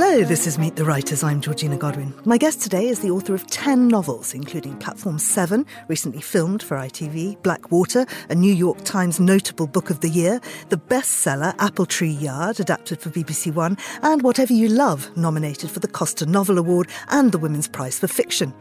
Hello, 0.00 0.22
this 0.22 0.46
is 0.46 0.60
Meet 0.60 0.76
the 0.76 0.84
Writers. 0.84 1.24
I'm 1.24 1.40
Georgina 1.40 1.76
Godwin. 1.76 2.14
My 2.24 2.38
guest 2.38 2.62
today 2.62 2.86
is 2.86 3.00
the 3.00 3.10
author 3.10 3.34
of 3.34 3.48
10 3.48 3.88
novels, 3.88 4.32
including 4.32 4.76
Platform 4.76 5.18
7, 5.18 5.66
recently 5.88 6.20
filmed 6.20 6.62
for 6.62 6.76
ITV, 6.76 7.42
Blackwater, 7.42 8.06
a 8.28 8.34
New 8.36 8.54
York 8.54 8.84
Times 8.84 9.18
notable 9.18 9.66
book 9.66 9.90
of 9.90 9.98
the 9.98 10.08
year, 10.08 10.40
the 10.68 10.78
bestseller 10.78 11.52
Apple 11.58 11.84
Tree 11.84 12.12
Yard, 12.12 12.60
adapted 12.60 13.00
for 13.00 13.10
BBC 13.10 13.52
One, 13.52 13.76
and 14.02 14.22
Whatever 14.22 14.52
You 14.52 14.68
Love, 14.68 15.10
nominated 15.16 15.68
for 15.68 15.80
the 15.80 15.88
Costa 15.88 16.26
Novel 16.26 16.58
Award 16.58 16.86
and 17.08 17.32
the 17.32 17.38
Women's 17.38 17.66
Prize 17.66 17.98
for 17.98 18.06
Fiction. 18.06 18.54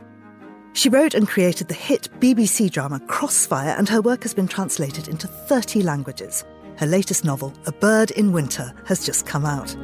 She 0.73 0.89
wrote 0.89 1.13
and 1.13 1.27
created 1.27 1.67
the 1.67 1.75
hit 1.75 2.09
BBC 2.19 2.71
drama 2.71 2.99
Crossfire, 3.01 3.75
and 3.77 3.87
her 3.89 4.01
work 4.01 4.23
has 4.23 4.33
been 4.33 4.47
translated 4.47 5.07
into 5.07 5.27
30 5.27 5.83
languages. 5.83 6.43
Her 6.77 6.87
latest 6.87 7.23
novel, 7.23 7.53
A 7.67 7.71
Bird 7.71 8.09
in 8.09 8.31
Winter, 8.31 8.73
has 8.85 9.05
just 9.05 9.27
come 9.27 9.45
out. 9.45 9.75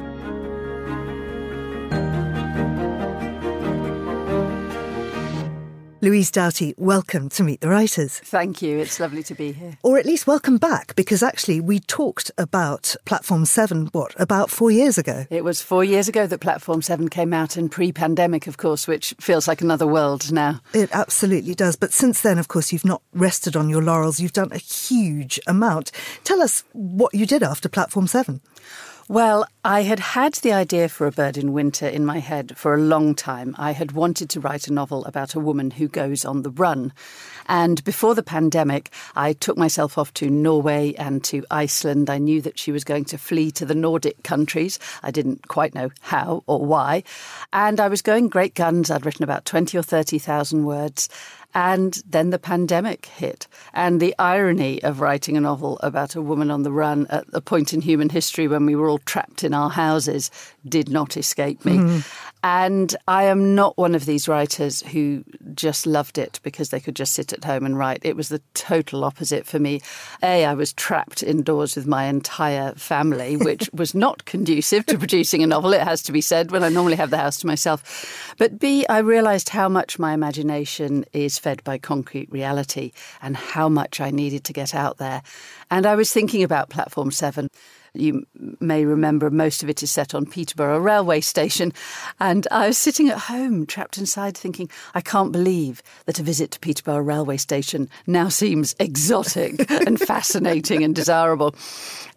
Louise 6.04 6.30
Doughty, 6.30 6.74
welcome 6.76 7.30
to 7.30 7.42
Meet 7.42 7.62
the 7.62 7.70
Writers. 7.70 8.18
Thank 8.18 8.60
you. 8.60 8.76
It's 8.76 9.00
lovely 9.00 9.22
to 9.22 9.34
be 9.34 9.52
here. 9.52 9.78
Or 9.82 9.96
at 9.96 10.04
least 10.04 10.26
welcome 10.26 10.58
back, 10.58 10.94
because 10.96 11.22
actually 11.22 11.62
we 11.62 11.80
talked 11.80 12.30
about 12.36 12.94
Platform 13.06 13.46
7, 13.46 13.86
what, 13.86 14.14
about 14.20 14.50
four 14.50 14.70
years 14.70 14.98
ago? 14.98 15.24
It 15.30 15.44
was 15.44 15.62
four 15.62 15.82
years 15.82 16.06
ago 16.06 16.26
that 16.26 16.42
Platform 16.42 16.82
7 16.82 17.08
came 17.08 17.32
out 17.32 17.56
in 17.56 17.70
pre 17.70 17.90
pandemic, 17.90 18.46
of 18.46 18.58
course, 18.58 18.86
which 18.86 19.14
feels 19.18 19.48
like 19.48 19.62
another 19.62 19.86
world 19.86 20.30
now. 20.30 20.60
It 20.74 20.90
absolutely 20.92 21.54
does. 21.54 21.74
But 21.74 21.94
since 21.94 22.20
then, 22.20 22.38
of 22.38 22.48
course, 22.48 22.70
you've 22.70 22.84
not 22.84 23.00
rested 23.14 23.56
on 23.56 23.70
your 23.70 23.82
laurels. 23.82 24.20
You've 24.20 24.34
done 24.34 24.52
a 24.52 24.58
huge 24.58 25.40
amount. 25.46 25.90
Tell 26.22 26.42
us 26.42 26.64
what 26.74 27.14
you 27.14 27.24
did 27.24 27.42
after 27.42 27.70
Platform 27.70 28.06
7. 28.08 28.42
Well, 29.06 29.46
I 29.62 29.82
had 29.82 30.00
had 30.00 30.32
the 30.34 30.54
idea 30.54 30.88
for 30.88 31.06
A 31.06 31.12
Bird 31.12 31.36
in 31.36 31.52
Winter 31.52 31.86
in 31.86 32.06
my 32.06 32.20
head 32.20 32.56
for 32.56 32.72
a 32.72 32.80
long 32.80 33.14
time. 33.14 33.54
I 33.58 33.72
had 33.72 33.92
wanted 33.92 34.30
to 34.30 34.40
write 34.40 34.66
a 34.66 34.72
novel 34.72 35.04
about 35.04 35.34
a 35.34 35.40
woman 35.40 35.70
who 35.70 35.88
goes 35.88 36.24
on 36.24 36.40
the 36.40 36.50
run. 36.50 36.90
And 37.46 37.84
before 37.84 38.14
the 38.14 38.22
pandemic, 38.22 38.90
I 39.14 39.34
took 39.34 39.58
myself 39.58 39.98
off 39.98 40.14
to 40.14 40.30
Norway 40.30 40.94
and 40.94 41.22
to 41.24 41.44
Iceland. 41.50 42.08
I 42.08 42.16
knew 42.16 42.40
that 42.40 42.58
she 42.58 42.72
was 42.72 42.82
going 42.82 43.04
to 43.06 43.18
flee 43.18 43.50
to 43.52 43.66
the 43.66 43.74
Nordic 43.74 44.22
countries. 44.22 44.78
I 45.02 45.10
didn't 45.10 45.48
quite 45.48 45.74
know 45.74 45.90
how 46.00 46.42
or 46.46 46.64
why. 46.64 47.02
And 47.52 47.80
I 47.80 47.88
was 47.88 48.00
going 48.00 48.28
great 48.28 48.54
guns. 48.54 48.90
I'd 48.90 49.04
written 49.04 49.22
about 49.22 49.44
20 49.44 49.76
or 49.76 49.82
30,000 49.82 50.64
words. 50.64 51.10
And 51.54 52.02
then 52.08 52.30
the 52.30 52.38
pandemic 52.38 53.06
hit. 53.06 53.46
And 53.72 54.00
the 54.00 54.14
irony 54.18 54.82
of 54.82 55.00
writing 55.00 55.36
a 55.36 55.40
novel 55.40 55.78
about 55.82 56.16
a 56.16 56.22
woman 56.22 56.50
on 56.50 56.62
the 56.62 56.72
run 56.72 57.06
at 57.10 57.24
a 57.32 57.40
point 57.40 57.72
in 57.72 57.80
human 57.80 58.08
history 58.08 58.48
when 58.48 58.66
we 58.66 58.74
were 58.74 58.88
all 58.88 58.98
trapped 58.98 59.44
in 59.44 59.54
our 59.54 59.70
houses 59.70 60.30
did 60.68 60.88
not 60.88 61.16
escape 61.16 61.64
me. 61.64 61.78
Mm. 61.78 62.20
And 62.44 62.94
I 63.08 63.24
am 63.24 63.54
not 63.54 63.78
one 63.78 63.94
of 63.94 64.04
these 64.04 64.28
writers 64.28 64.82
who 64.82 65.24
just 65.54 65.86
loved 65.86 66.18
it 66.18 66.40
because 66.42 66.68
they 66.68 66.78
could 66.78 66.94
just 66.94 67.14
sit 67.14 67.32
at 67.32 67.42
home 67.42 67.64
and 67.64 67.78
write. 67.78 68.00
It 68.02 68.16
was 68.16 68.28
the 68.28 68.42
total 68.52 69.02
opposite 69.02 69.46
for 69.46 69.58
me. 69.58 69.80
A, 70.22 70.44
I 70.44 70.52
was 70.52 70.74
trapped 70.74 71.22
indoors 71.22 71.74
with 71.74 71.86
my 71.86 72.04
entire 72.04 72.74
family, 72.74 73.36
which 73.38 73.70
was 73.72 73.94
not 73.94 74.26
conducive 74.26 74.84
to 74.86 74.98
producing 74.98 75.42
a 75.42 75.46
novel, 75.46 75.72
it 75.72 75.80
has 75.80 76.02
to 76.02 76.12
be 76.12 76.20
said, 76.20 76.50
when 76.50 76.62
I 76.62 76.68
normally 76.68 76.96
have 76.96 77.08
the 77.08 77.16
house 77.16 77.38
to 77.38 77.46
myself. 77.46 78.34
But 78.36 78.58
B, 78.58 78.84
I 78.88 78.98
realised 78.98 79.48
how 79.48 79.70
much 79.70 79.98
my 79.98 80.12
imagination 80.12 81.06
is 81.14 81.38
fed 81.38 81.64
by 81.64 81.78
concrete 81.78 82.30
reality 82.30 82.92
and 83.22 83.38
how 83.38 83.70
much 83.70 84.02
I 84.02 84.10
needed 84.10 84.44
to 84.44 84.52
get 84.52 84.74
out 84.74 84.98
there. 84.98 85.22
And 85.70 85.86
I 85.86 85.94
was 85.94 86.12
thinking 86.12 86.42
about 86.42 86.68
Platform 86.68 87.10
7 87.10 87.48
you 87.94 88.26
may 88.60 88.84
remember 88.84 89.30
most 89.30 89.62
of 89.62 89.68
it 89.68 89.82
is 89.82 89.90
set 89.90 90.14
on 90.14 90.26
Peterborough 90.26 90.78
railway 90.78 91.20
station. 91.20 91.72
And 92.20 92.46
I 92.50 92.66
was 92.66 92.78
sitting 92.78 93.08
at 93.08 93.18
home, 93.18 93.66
trapped 93.66 93.98
inside, 93.98 94.36
thinking, 94.36 94.68
I 94.94 95.00
can't 95.00 95.32
believe 95.32 95.82
that 96.06 96.18
a 96.18 96.22
visit 96.22 96.50
to 96.52 96.60
Peterborough 96.60 96.98
railway 96.98 97.36
station 97.36 97.88
now 98.06 98.28
seems 98.28 98.74
exotic 98.78 99.70
and 99.86 99.98
fascinating 99.98 100.82
and 100.82 100.94
desirable. 100.94 101.54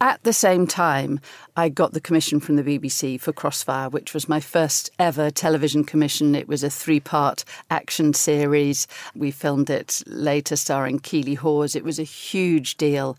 At 0.02 0.24
the 0.24 0.34
same 0.34 0.68
time, 0.68 1.20
I 1.56 1.70
got 1.70 1.94
the 1.94 2.02
commission 2.02 2.40
from 2.40 2.56
the 2.56 2.64
BBC 2.64 3.20
for 3.20 3.34
Crossfire, 3.34 3.90
which 3.90 4.14
was 4.14 4.30
my 4.30 4.40
first 4.40 4.92
ever 5.00 5.32
television 5.32 5.84
commission. 5.84 6.36
It 6.36 6.48
was 6.48 6.64
a 6.64 6.70
three 6.70 7.00
part 7.00 7.44
action 7.70 8.14
series. 8.14 8.88
We 9.16 9.32
filmed 9.32 9.70
it 9.70 10.04
later, 10.06 10.56
starring 10.56 11.00
Keeley 11.00 11.34
Hawes. 11.34 11.76
It 11.76 11.84
was 11.84 12.00
a 12.00 12.04
huge 12.04 12.78
deal. 12.78 13.18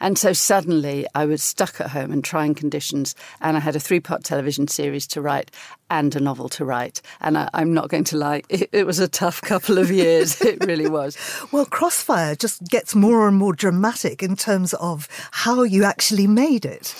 And 0.00 0.18
so 0.18 0.32
suddenly 0.32 1.06
I 1.14 1.24
was 1.24 1.42
stuck 1.42 1.80
at 1.80 1.90
home 1.90 1.95
in 2.00 2.22
trying 2.22 2.54
conditions, 2.54 3.14
and 3.40 3.56
I 3.56 3.60
had 3.60 3.76
a 3.76 3.80
three 3.80 4.00
part 4.00 4.24
television 4.24 4.68
series 4.68 5.06
to 5.08 5.20
write 5.20 5.50
and 5.90 6.14
a 6.16 6.20
novel 6.20 6.48
to 6.48 6.64
write. 6.64 7.00
And 7.20 7.38
I, 7.38 7.48
am 7.54 7.72
not 7.72 7.88
going 7.88 8.04
to 8.04 8.16
lie, 8.16 8.42
it, 8.48 8.68
it 8.72 8.86
was 8.86 8.98
a 8.98 9.08
tough 9.08 9.40
couple 9.42 9.78
of 9.78 9.90
years. 9.90 10.40
it 10.42 10.64
really 10.64 10.88
was. 10.88 11.16
Well, 11.52 11.66
Crossfire 11.66 12.34
just 12.34 12.64
gets 12.64 12.94
more 12.94 13.28
and 13.28 13.36
more 13.36 13.52
dramatic 13.52 14.22
in 14.22 14.36
terms 14.36 14.74
of 14.74 15.08
how 15.30 15.62
you 15.62 15.84
actually 15.84 16.26
made 16.26 16.64
it 16.64 16.94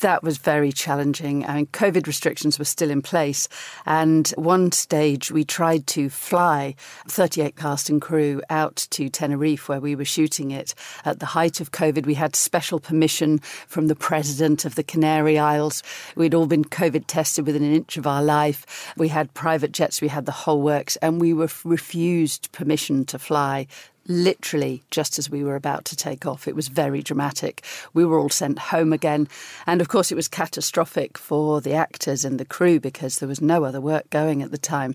that 0.00 0.22
was 0.22 0.38
very 0.38 0.72
challenging. 0.72 1.44
I 1.44 1.56
mean, 1.56 1.66
COVID 1.66 2.06
restrictions 2.06 2.58
were 2.58 2.64
still 2.64 2.90
in 2.90 3.02
place. 3.02 3.48
And 3.86 4.28
one 4.36 4.72
stage 4.72 5.30
we 5.30 5.44
tried 5.44 5.86
to 5.88 6.08
fly 6.08 6.74
38 7.08 7.56
cast 7.56 7.90
and 7.90 8.00
crew 8.00 8.40
out 8.48 8.86
to 8.90 9.08
Tenerife 9.08 9.68
where 9.68 9.80
we 9.80 9.96
were 9.96 10.04
shooting 10.04 10.50
it. 10.50 10.74
At 11.04 11.20
the 11.20 11.26
height 11.26 11.60
of 11.60 11.72
COVID, 11.72 12.06
we 12.06 12.14
had 12.14 12.36
special 12.36 12.78
permission 12.78 13.38
from 13.66 13.88
the 13.88 13.96
president 13.96 14.37
of 14.40 14.74
the 14.74 14.82
Canary 14.82 15.38
Isles. 15.38 15.82
We'd 16.16 16.34
all 16.34 16.46
been 16.46 16.64
COVID 16.64 17.04
tested 17.06 17.46
within 17.46 17.64
an 17.64 17.74
inch 17.74 17.96
of 17.96 18.06
our 18.06 18.22
life. 18.22 18.92
We 18.96 19.08
had 19.08 19.34
private 19.34 19.72
jets, 19.72 20.00
we 20.00 20.08
had 20.08 20.26
the 20.26 20.32
whole 20.32 20.62
works, 20.62 20.96
and 20.96 21.20
we 21.20 21.32
were 21.32 21.48
refused 21.64 22.52
permission 22.52 23.04
to 23.06 23.18
fly 23.18 23.66
literally 24.08 24.82
just 24.90 25.18
as 25.18 25.30
we 25.30 25.44
were 25.44 25.54
about 25.54 25.84
to 25.84 25.96
take 25.96 26.26
off. 26.26 26.48
It 26.48 26.56
was 26.56 26.68
very 26.68 27.02
dramatic. 27.02 27.64
We 27.92 28.04
were 28.04 28.18
all 28.18 28.30
sent 28.30 28.58
home 28.58 28.92
again. 28.92 29.28
And 29.66 29.80
of 29.80 29.88
course, 29.88 30.10
it 30.10 30.14
was 30.14 30.28
catastrophic 30.28 31.18
for 31.18 31.60
the 31.60 31.74
actors 31.74 32.24
and 32.24 32.40
the 32.40 32.44
crew 32.44 32.80
because 32.80 33.18
there 33.18 33.28
was 33.28 33.40
no 33.40 33.64
other 33.64 33.80
work 33.80 34.08
going 34.10 34.42
at 34.42 34.50
the 34.50 34.58
time. 34.58 34.94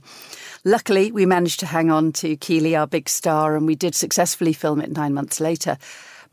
Luckily, 0.65 1.11
we 1.11 1.25
managed 1.25 1.59
to 1.61 1.67
hang 1.67 1.91
on 1.91 2.11
to 2.13 2.35
Keeley, 2.35 2.75
our 2.75 2.87
big 2.87 3.07
star, 3.07 3.55
and 3.55 3.67
we 3.67 3.75
did 3.75 3.95
successfully 3.95 4.53
film 4.53 4.81
it 4.81 4.91
nine 4.91 5.13
months 5.13 5.39
later. 5.39 5.77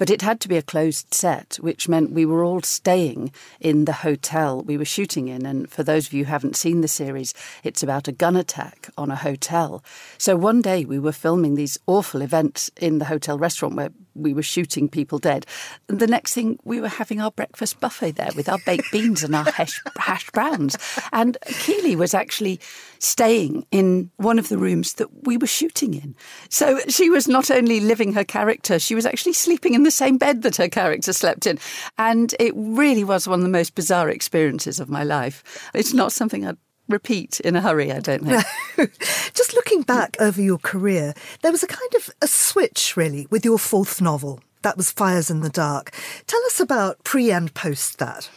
But 0.01 0.09
it 0.09 0.23
had 0.23 0.41
to 0.41 0.49
be 0.49 0.57
a 0.57 0.63
closed 0.63 1.13
set, 1.13 1.59
which 1.61 1.87
meant 1.87 2.13
we 2.13 2.25
were 2.25 2.43
all 2.43 2.63
staying 2.63 3.33
in 3.61 3.85
the 3.85 3.93
hotel 3.93 4.63
we 4.63 4.79
were 4.79 4.87
shooting 4.87 5.29
in. 5.29 5.45
And 5.45 5.71
for 5.71 5.83
those 5.83 6.07
of 6.07 6.15
you 6.15 6.25
who 6.25 6.31
haven't 6.31 6.57
seen 6.57 6.81
the 6.81 6.89
series, 6.89 7.35
it's 7.65 7.83
about 7.83 8.09
a 8.09 8.13
gun 8.13 8.35
attack 8.35 8.89
on 8.97 9.11
a 9.11 9.15
hotel. 9.15 9.85
So 10.17 10.37
one 10.37 10.63
day 10.63 10.87
we 10.87 10.99
were 10.99 11.13
filming 11.13 11.55
these 11.55 11.77
awful 11.87 12.23
events 12.23 12.71
in 12.81 12.97
the 12.97 13.05
hotel 13.05 13.37
restaurant 13.39 13.75
where 13.75 13.91
we 14.15 14.33
were 14.33 14.43
shooting 14.43 14.89
people 14.89 15.19
dead. 15.19 15.47
And 15.89 15.99
the 15.99 16.07
next 16.07 16.35
thing, 16.35 16.59
we 16.65 16.81
were 16.81 16.89
having 16.89 17.21
our 17.21 17.31
breakfast 17.31 17.81
buffet 17.81 18.13
there 18.13 18.31
with 18.35 18.49
our 18.49 18.59
baked 18.65 18.91
beans 18.91 19.23
and 19.23 19.35
our 19.35 19.45
hash, 19.45 19.81
hash 19.99 20.31
browns. 20.31 20.77
And 21.13 21.37
Keeley 21.61 21.97
was 21.97 22.15
actually 22.15 22.61
staying 22.99 23.67
in 23.71 24.11
one 24.17 24.39
of 24.39 24.49
the 24.49 24.59
rooms 24.59 24.95
that 24.95 25.25
we 25.25 25.37
were 25.37 25.47
shooting 25.47 25.95
in. 25.95 26.15
So 26.49 26.81
she 26.89 27.09
was 27.11 27.29
not 27.29 27.51
only 27.51 27.81
living 27.81 28.13
her 28.15 28.25
character, 28.25 28.79
she 28.79 28.95
was 28.95 29.07
actually 29.07 29.33
sleeping 29.33 29.75
in 29.75 29.85
the 29.85 29.90
same 29.91 30.19
bed 30.19 30.43
that 30.43 30.57
her 30.57 30.69
character 30.69 31.13
slept 31.13 31.47
in. 31.47 31.59
And 31.99 32.35
it 32.39 32.53
really 32.57 33.05
was 33.05 33.29
one 33.29 33.41
of 33.41 33.45
the 33.45 33.51
most 33.51 33.75
bizarre 33.75 34.09
experiences 34.09 34.81
of 34.81 34.89
my 34.89 35.05
life. 35.05 35.71
It's 35.75 35.95
not 35.95 36.13
something 36.13 36.47
I'd 36.47 36.57
repeat 36.89 37.41
in 37.41 37.57
a 37.57 37.61
hurry, 37.61 37.93
I 37.93 38.01
don't 38.01 38.25
think. 38.25 38.93
Just 39.35 39.55
looking 39.55 39.83
back 39.83 40.17
over 40.21 40.41
your 40.41 40.59
career, 40.59 41.15
there 41.43 41.53
was 41.53 41.63
a 41.63 41.69
kind 41.69 41.95
of 41.97 42.11
a 42.21 42.27
switch, 42.27 42.97
really, 42.97 43.27
with 43.31 43.45
your 43.45 43.59
fourth 43.59 44.01
novel. 44.01 44.41
That 44.63 44.77
was 44.77 44.93
Fires 44.93 45.31
in 45.31 45.41
the 45.41 45.49
Dark. 45.49 45.93
Tell 46.27 46.45
us 46.47 46.61
about 46.61 47.03
pre 47.03 47.31
and 47.31 47.53
post 47.55 47.99
that. 47.99 48.29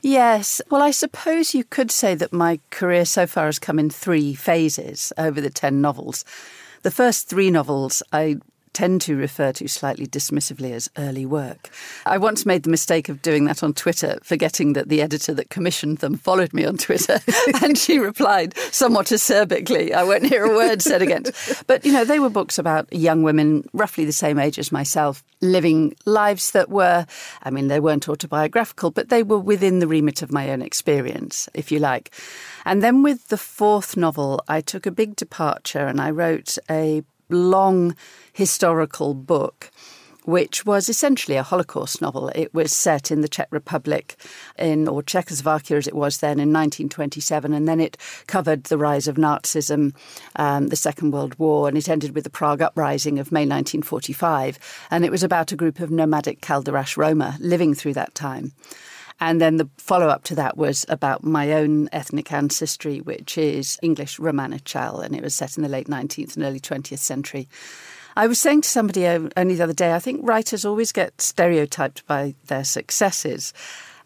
Yes. 0.00 0.60
Well, 0.70 0.82
I 0.82 0.90
suppose 0.90 1.54
you 1.54 1.64
could 1.64 1.90
say 1.90 2.14
that 2.14 2.32
my 2.32 2.60
career 2.70 3.04
so 3.04 3.26
far 3.26 3.46
has 3.46 3.58
come 3.58 3.78
in 3.78 3.90
three 3.90 4.34
phases 4.34 5.12
over 5.16 5.40
the 5.40 5.50
10 5.50 5.80
novels. 5.80 6.24
The 6.82 6.90
first 6.90 7.28
three 7.28 7.50
novels 7.50 8.02
I 8.12 8.38
tend 8.72 9.00
to 9.02 9.16
refer 9.16 9.52
to 9.52 9.68
slightly 9.68 10.06
dismissively 10.06 10.72
as 10.72 10.90
early 10.96 11.26
work. 11.26 11.70
I 12.06 12.18
once 12.18 12.46
made 12.46 12.62
the 12.62 12.70
mistake 12.70 13.08
of 13.08 13.22
doing 13.22 13.44
that 13.44 13.62
on 13.62 13.74
Twitter, 13.74 14.18
forgetting 14.22 14.72
that 14.72 14.88
the 14.88 15.02
editor 15.02 15.34
that 15.34 15.50
commissioned 15.50 15.98
them 15.98 16.16
followed 16.16 16.52
me 16.52 16.64
on 16.64 16.76
Twitter, 16.76 17.20
and 17.62 17.76
she 17.76 17.98
replied 17.98 18.56
somewhat 18.70 19.06
acerbically, 19.06 19.92
I 19.92 20.04
won't 20.04 20.26
hear 20.26 20.44
a 20.44 20.56
word 20.56 20.82
said 20.82 21.02
against. 21.02 21.66
But, 21.66 21.84
you 21.84 21.92
know, 21.92 22.04
they 22.04 22.20
were 22.20 22.30
books 22.30 22.58
about 22.58 22.92
young 22.92 23.22
women, 23.22 23.68
roughly 23.72 24.04
the 24.04 24.12
same 24.12 24.38
age 24.38 24.58
as 24.58 24.72
myself, 24.72 25.22
living 25.40 25.94
lives 26.04 26.52
that 26.52 26.70
were, 26.70 27.06
I 27.42 27.50
mean, 27.50 27.68
they 27.68 27.80
weren't 27.80 28.08
autobiographical, 28.08 28.90
but 28.90 29.08
they 29.08 29.22
were 29.22 29.38
within 29.38 29.80
the 29.80 29.88
remit 29.88 30.22
of 30.22 30.32
my 30.32 30.50
own 30.50 30.62
experience, 30.62 31.48
if 31.54 31.70
you 31.70 31.78
like. 31.78 32.12
And 32.64 32.82
then 32.82 33.02
with 33.02 33.28
the 33.28 33.36
fourth 33.36 33.96
novel, 33.96 34.42
I 34.48 34.60
took 34.60 34.86
a 34.86 34.90
big 34.90 35.16
departure 35.16 35.86
and 35.86 36.00
I 36.00 36.10
wrote 36.10 36.58
a 36.70 37.02
long 37.32 37.96
historical 38.32 39.14
book 39.14 39.70
which 40.24 40.64
was 40.64 40.88
essentially 40.88 41.36
a 41.36 41.42
Holocaust 41.42 42.00
novel. 42.00 42.28
It 42.34 42.54
was 42.54 42.74
set 42.74 43.10
in 43.10 43.20
the 43.20 43.28
Czech 43.28 43.48
Republic, 43.50 44.16
in 44.58 44.88
or 44.88 45.02
Czechoslovakia 45.02 45.78
as 45.78 45.86
it 45.86 45.94
was 45.94 46.18
then, 46.18 46.38
in 46.38 46.52
1927, 46.52 47.52
and 47.52 47.66
then 47.66 47.80
it 47.80 47.96
covered 48.26 48.64
the 48.64 48.78
rise 48.78 49.08
of 49.08 49.16
Nazism, 49.16 49.94
um, 50.36 50.68
the 50.68 50.76
Second 50.76 51.12
World 51.12 51.38
War, 51.38 51.68
and 51.68 51.76
it 51.76 51.88
ended 51.88 52.14
with 52.14 52.24
the 52.24 52.30
Prague 52.30 52.62
Uprising 52.62 53.18
of 53.18 53.32
May 53.32 53.40
1945. 53.40 54.58
And 54.90 55.04
it 55.04 55.10
was 55.10 55.22
about 55.22 55.52
a 55.52 55.56
group 55.56 55.80
of 55.80 55.90
nomadic 55.90 56.40
Calderash 56.40 56.96
Roma 56.96 57.36
living 57.40 57.74
through 57.74 57.94
that 57.94 58.14
time. 58.14 58.52
And 59.20 59.40
then 59.40 59.56
the 59.56 59.68
follow 59.76 60.08
up 60.08 60.24
to 60.24 60.34
that 60.36 60.56
was 60.56 60.84
about 60.88 61.22
my 61.24 61.52
own 61.52 61.88
ethnic 61.92 62.32
ancestry, 62.32 63.00
which 63.00 63.38
is 63.38 63.78
English 63.82 64.18
Romanichal, 64.18 65.04
and 65.04 65.14
it 65.14 65.22
was 65.22 65.34
set 65.34 65.56
in 65.56 65.62
the 65.62 65.68
late 65.68 65.86
19th 65.86 66.36
and 66.36 66.44
early 66.44 66.60
20th 66.60 66.98
century. 66.98 67.48
I 68.16 68.26
was 68.26 68.38
saying 68.38 68.62
to 68.62 68.68
somebody 68.68 69.06
uh, 69.06 69.28
only 69.36 69.54
the 69.54 69.64
other 69.64 69.72
day, 69.72 69.94
I 69.94 69.98
think 69.98 70.20
writers 70.22 70.64
always 70.64 70.92
get 70.92 71.20
stereotyped 71.20 72.06
by 72.06 72.34
their 72.46 72.64
successes. 72.64 73.54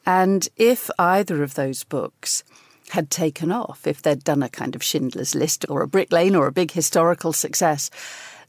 And 0.04 0.48
if 0.56 0.88
either 0.98 1.42
of 1.42 1.54
those 1.54 1.82
books 1.82 2.44
had 2.90 3.10
taken 3.10 3.50
off, 3.50 3.86
if 3.86 4.02
they'd 4.02 4.22
done 4.22 4.44
a 4.44 4.48
kind 4.48 4.76
of 4.76 4.82
Schindler's 4.82 5.34
List 5.34 5.66
or 5.68 5.82
a 5.82 5.88
Brick 5.88 6.12
Lane 6.12 6.36
or 6.36 6.46
a 6.46 6.52
big 6.52 6.70
historical 6.70 7.32
success, 7.32 7.90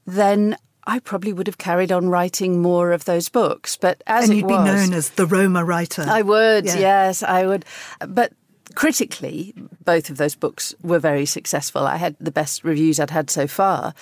then 0.06 0.58
I 0.88 1.00
probably 1.00 1.34
would 1.34 1.48
have 1.48 1.58
carried 1.58 1.92
on 1.92 2.10
writing 2.10 2.62
more 2.62 2.94
of 2.94 3.06
those 3.06 3.30
books. 3.30 3.78
But 3.78 4.02
as 4.08 4.30
and 4.30 4.38
you'd 4.38 4.46
was, 4.46 4.58
be 4.58 4.64
known 4.64 4.94
as 4.94 5.10
the 5.12 5.26
Roma 5.26 5.64
writer. 5.64 6.06
I 6.08 6.22
would, 6.22 6.66
yeah. 6.66 6.78
yes, 6.78 7.22
I 7.22 7.46
would. 7.46 7.66
But 8.08 8.34
critically, 8.74 9.54
both 9.84 10.10
of 10.10 10.18
those 10.18 10.34
books 10.34 10.74
were 10.82 11.00
very 11.00 11.26
successful. 11.26 11.86
I 11.86 11.98
had 11.98 12.16
the 12.20 12.32
best 12.32 12.64
reviews 12.64 13.00
I'd 13.00 13.12
had 13.12 13.30
so 13.30 13.46
far. 13.48 13.94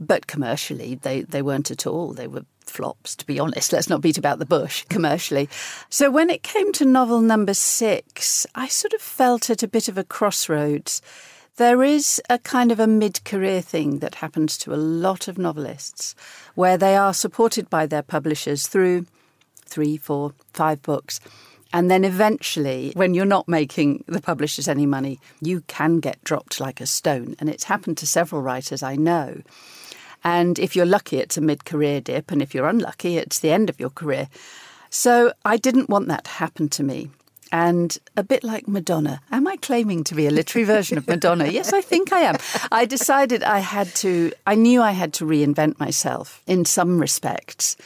But 0.00 0.26
commercially, 0.26 0.96
they, 0.96 1.20
they 1.22 1.42
weren't 1.42 1.70
at 1.70 1.86
all. 1.86 2.12
They 2.12 2.26
were 2.26 2.44
flops, 2.64 3.14
to 3.16 3.26
be 3.26 3.38
honest. 3.38 3.72
Let's 3.72 3.90
not 3.90 4.00
beat 4.00 4.18
about 4.18 4.38
the 4.38 4.46
bush 4.46 4.84
commercially. 4.88 5.48
So 5.90 6.10
when 6.10 6.30
it 6.30 6.42
came 6.42 6.72
to 6.72 6.86
novel 6.86 7.20
number 7.20 7.54
six, 7.54 8.46
I 8.54 8.68
sort 8.68 8.94
of 8.94 9.02
felt 9.02 9.50
at 9.50 9.62
a 9.62 9.68
bit 9.68 9.88
of 9.88 9.98
a 9.98 10.04
crossroads. 10.04 11.02
There 11.56 11.82
is 11.82 12.18
a 12.30 12.38
kind 12.38 12.72
of 12.72 12.80
a 12.80 12.86
mid 12.86 13.22
career 13.24 13.60
thing 13.60 13.98
that 13.98 14.16
happens 14.16 14.56
to 14.58 14.72
a 14.72 14.76
lot 14.76 15.28
of 15.28 15.36
novelists 15.36 16.14
where 16.54 16.78
they 16.78 16.96
are 16.96 17.12
supported 17.12 17.68
by 17.68 17.84
their 17.84 18.02
publishers 18.02 18.66
through 18.66 19.04
three, 19.66 19.98
four, 19.98 20.32
five 20.54 20.80
books. 20.80 21.20
And 21.70 21.90
then 21.90 22.04
eventually, 22.04 22.92
when 22.94 23.12
you're 23.12 23.26
not 23.26 23.48
making 23.48 24.02
the 24.08 24.22
publishers 24.22 24.66
any 24.66 24.86
money, 24.86 25.20
you 25.42 25.60
can 25.66 26.00
get 26.00 26.24
dropped 26.24 26.58
like 26.58 26.80
a 26.80 26.86
stone. 26.86 27.36
And 27.38 27.50
it's 27.50 27.64
happened 27.64 27.98
to 27.98 28.06
several 28.06 28.40
writers 28.40 28.82
I 28.82 28.96
know. 28.96 29.42
And 30.24 30.58
if 30.58 30.74
you're 30.74 30.86
lucky, 30.86 31.18
it's 31.18 31.36
a 31.36 31.42
mid 31.42 31.66
career 31.66 32.00
dip. 32.00 32.30
And 32.30 32.40
if 32.40 32.54
you're 32.54 32.66
unlucky, 32.66 33.18
it's 33.18 33.40
the 33.40 33.50
end 33.50 33.68
of 33.68 33.78
your 33.78 33.90
career. 33.90 34.30
So 34.88 35.34
I 35.44 35.58
didn't 35.58 35.90
want 35.90 36.08
that 36.08 36.24
to 36.24 36.30
happen 36.30 36.70
to 36.70 36.82
me. 36.82 37.10
And 37.52 37.98
a 38.16 38.24
bit 38.24 38.42
like 38.42 38.66
Madonna, 38.66 39.20
am 39.30 39.46
I 39.46 39.56
claiming 39.56 40.04
to 40.04 40.14
be 40.14 40.26
a 40.26 40.30
literary 40.30 40.64
version 40.64 40.96
of 40.96 41.06
Madonna? 41.06 41.48
Yes, 41.48 41.74
I 41.74 41.82
think 41.82 42.10
I 42.10 42.20
am. 42.20 42.38
I 42.72 42.86
decided 42.86 43.42
I 43.42 43.58
had 43.58 43.88
to, 43.96 44.32
I 44.46 44.54
knew 44.54 44.80
I 44.80 44.92
had 44.92 45.12
to 45.14 45.26
reinvent 45.26 45.78
myself 45.78 46.42
in 46.46 46.64
some 46.64 46.98
respects. 46.98 47.76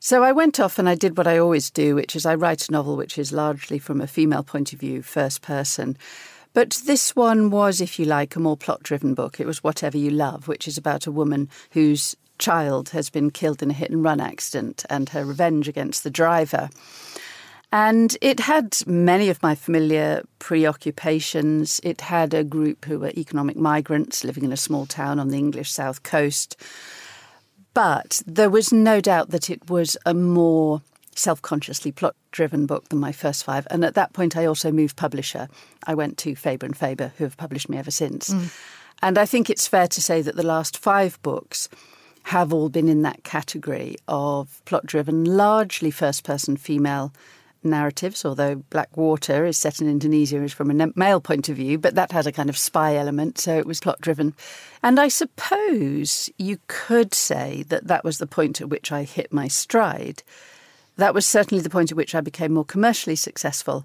So 0.00 0.22
I 0.22 0.32
went 0.32 0.60
off 0.60 0.78
and 0.78 0.86
I 0.86 0.96
did 0.96 1.16
what 1.16 1.26
I 1.26 1.38
always 1.38 1.70
do, 1.70 1.94
which 1.94 2.14
is 2.14 2.26
I 2.26 2.34
write 2.34 2.68
a 2.68 2.72
novel 2.72 2.94
which 2.94 3.16
is 3.16 3.32
largely 3.32 3.78
from 3.78 4.02
a 4.02 4.06
female 4.06 4.42
point 4.42 4.74
of 4.74 4.80
view, 4.80 5.00
first 5.00 5.40
person. 5.40 5.96
But 6.52 6.82
this 6.84 7.16
one 7.16 7.48
was, 7.48 7.80
if 7.80 7.98
you 7.98 8.04
like, 8.04 8.36
a 8.36 8.40
more 8.40 8.56
plot 8.56 8.82
driven 8.82 9.14
book. 9.14 9.40
It 9.40 9.46
was 9.46 9.64
Whatever 9.64 9.96
You 9.96 10.10
Love, 10.10 10.46
which 10.46 10.68
is 10.68 10.76
about 10.76 11.06
a 11.06 11.12
woman 11.12 11.48
whose 11.70 12.16
child 12.38 12.88
has 12.90 13.08
been 13.08 13.30
killed 13.30 13.62
in 13.62 13.70
a 13.70 13.74
hit 13.74 13.90
and 13.90 14.02
run 14.02 14.20
accident 14.20 14.84
and 14.90 15.10
her 15.10 15.24
revenge 15.24 15.68
against 15.68 16.02
the 16.02 16.10
driver. 16.10 16.70
And 17.72 18.16
it 18.20 18.40
had 18.40 18.76
many 18.86 19.28
of 19.28 19.42
my 19.42 19.54
familiar 19.54 20.24
preoccupations. 20.40 21.80
It 21.84 22.00
had 22.00 22.34
a 22.34 22.42
group 22.42 22.84
who 22.84 22.98
were 22.98 23.12
economic 23.16 23.56
migrants 23.56 24.24
living 24.24 24.44
in 24.44 24.52
a 24.52 24.56
small 24.56 24.86
town 24.86 25.20
on 25.20 25.28
the 25.28 25.38
English 25.38 25.70
south 25.70 26.02
coast. 26.02 26.56
But 27.72 28.22
there 28.26 28.50
was 28.50 28.72
no 28.72 29.00
doubt 29.00 29.30
that 29.30 29.48
it 29.50 29.70
was 29.70 29.96
a 30.04 30.14
more 30.14 30.82
self 31.14 31.40
consciously 31.42 31.92
plot 31.92 32.16
driven 32.32 32.66
book 32.66 32.88
than 32.88 32.98
my 32.98 33.12
first 33.12 33.44
five. 33.44 33.68
And 33.70 33.84
at 33.84 33.94
that 33.94 34.12
point, 34.12 34.36
I 34.36 34.46
also 34.46 34.72
moved 34.72 34.96
publisher. 34.96 35.48
I 35.86 35.94
went 35.94 36.18
to 36.18 36.34
Faber 36.34 36.66
and 36.66 36.76
Faber, 36.76 37.12
who 37.18 37.24
have 37.24 37.36
published 37.36 37.68
me 37.68 37.78
ever 37.78 37.90
since. 37.90 38.30
Mm. 38.30 38.52
And 39.02 39.18
I 39.18 39.26
think 39.26 39.48
it's 39.48 39.68
fair 39.68 39.86
to 39.88 40.02
say 40.02 40.22
that 40.22 40.36
the 40.36 40.46
last 40.46 40.76
five 40.76 41.20
books 41.22 41.68
have 42.24 42.52
all 42.52 42.68
been 42.68 42.88
in 42.88 43.02
that 43.02 43.24
category 43.24 43.96
of 44.08 44.60
plot 44.64 44.86
driven, 44.86 45.24
largely 45.24 45.90
first 45.90 46.24
person 46.24 46.56
female 46.56 47.12
narratives, 47.62 48.24
although 48.24 48.56
Black 48.70 48.96
Water 48.96 49.44
is 49.44 49.58
set 49.58 49.80
in 49.80 49.88
Indonesia 49.88 50.42
is 50.42 50.52
from 50.52 50.70
a 50.70 50.92
male 50.96 51.20
point 51.20 51.48
of 51.48 51.56
view, 51.56 51.78
but 51.78 51.94
that 51.94 52.12
had 52.12 52.26
a 52.26 52.32
kind 52.32 52.48
of 52.48 52.58
spy 52.58 52.96
element, 52.96 53.38
so 53.38 53.56
it 53.56 53.66
was 53.66 53.80
plot 53.80 54.00
driven. 54.00 54.34
And 54.82 54.98
I 54.98 55.08
suppose 55.08 56.30
you 56.38 56.58
could 56.66 57.14
say 57.14 57.64
that 57.68 57.86
that 57.86 58.04
was 58.04 58.18
the 58.18 58.26
point 58.26 58.60
at 58.60 58.68
which 58.68 58.90
I 58.90 59.04
hit 59.04 59.32
my 59.32 59.48
stride 59.48 60.22
that 61.00 61.14
was 61.14 61.26
certainly 61.26 61.62
the 61.62 61.70
point 61.70 61.90
at 61.90 61.96
which 61.96 62.14
I 62.14 62.20
became 62.20 62.52
more 62.52 62.64
commercially 62.64 63.16
successful. 63.16 63.84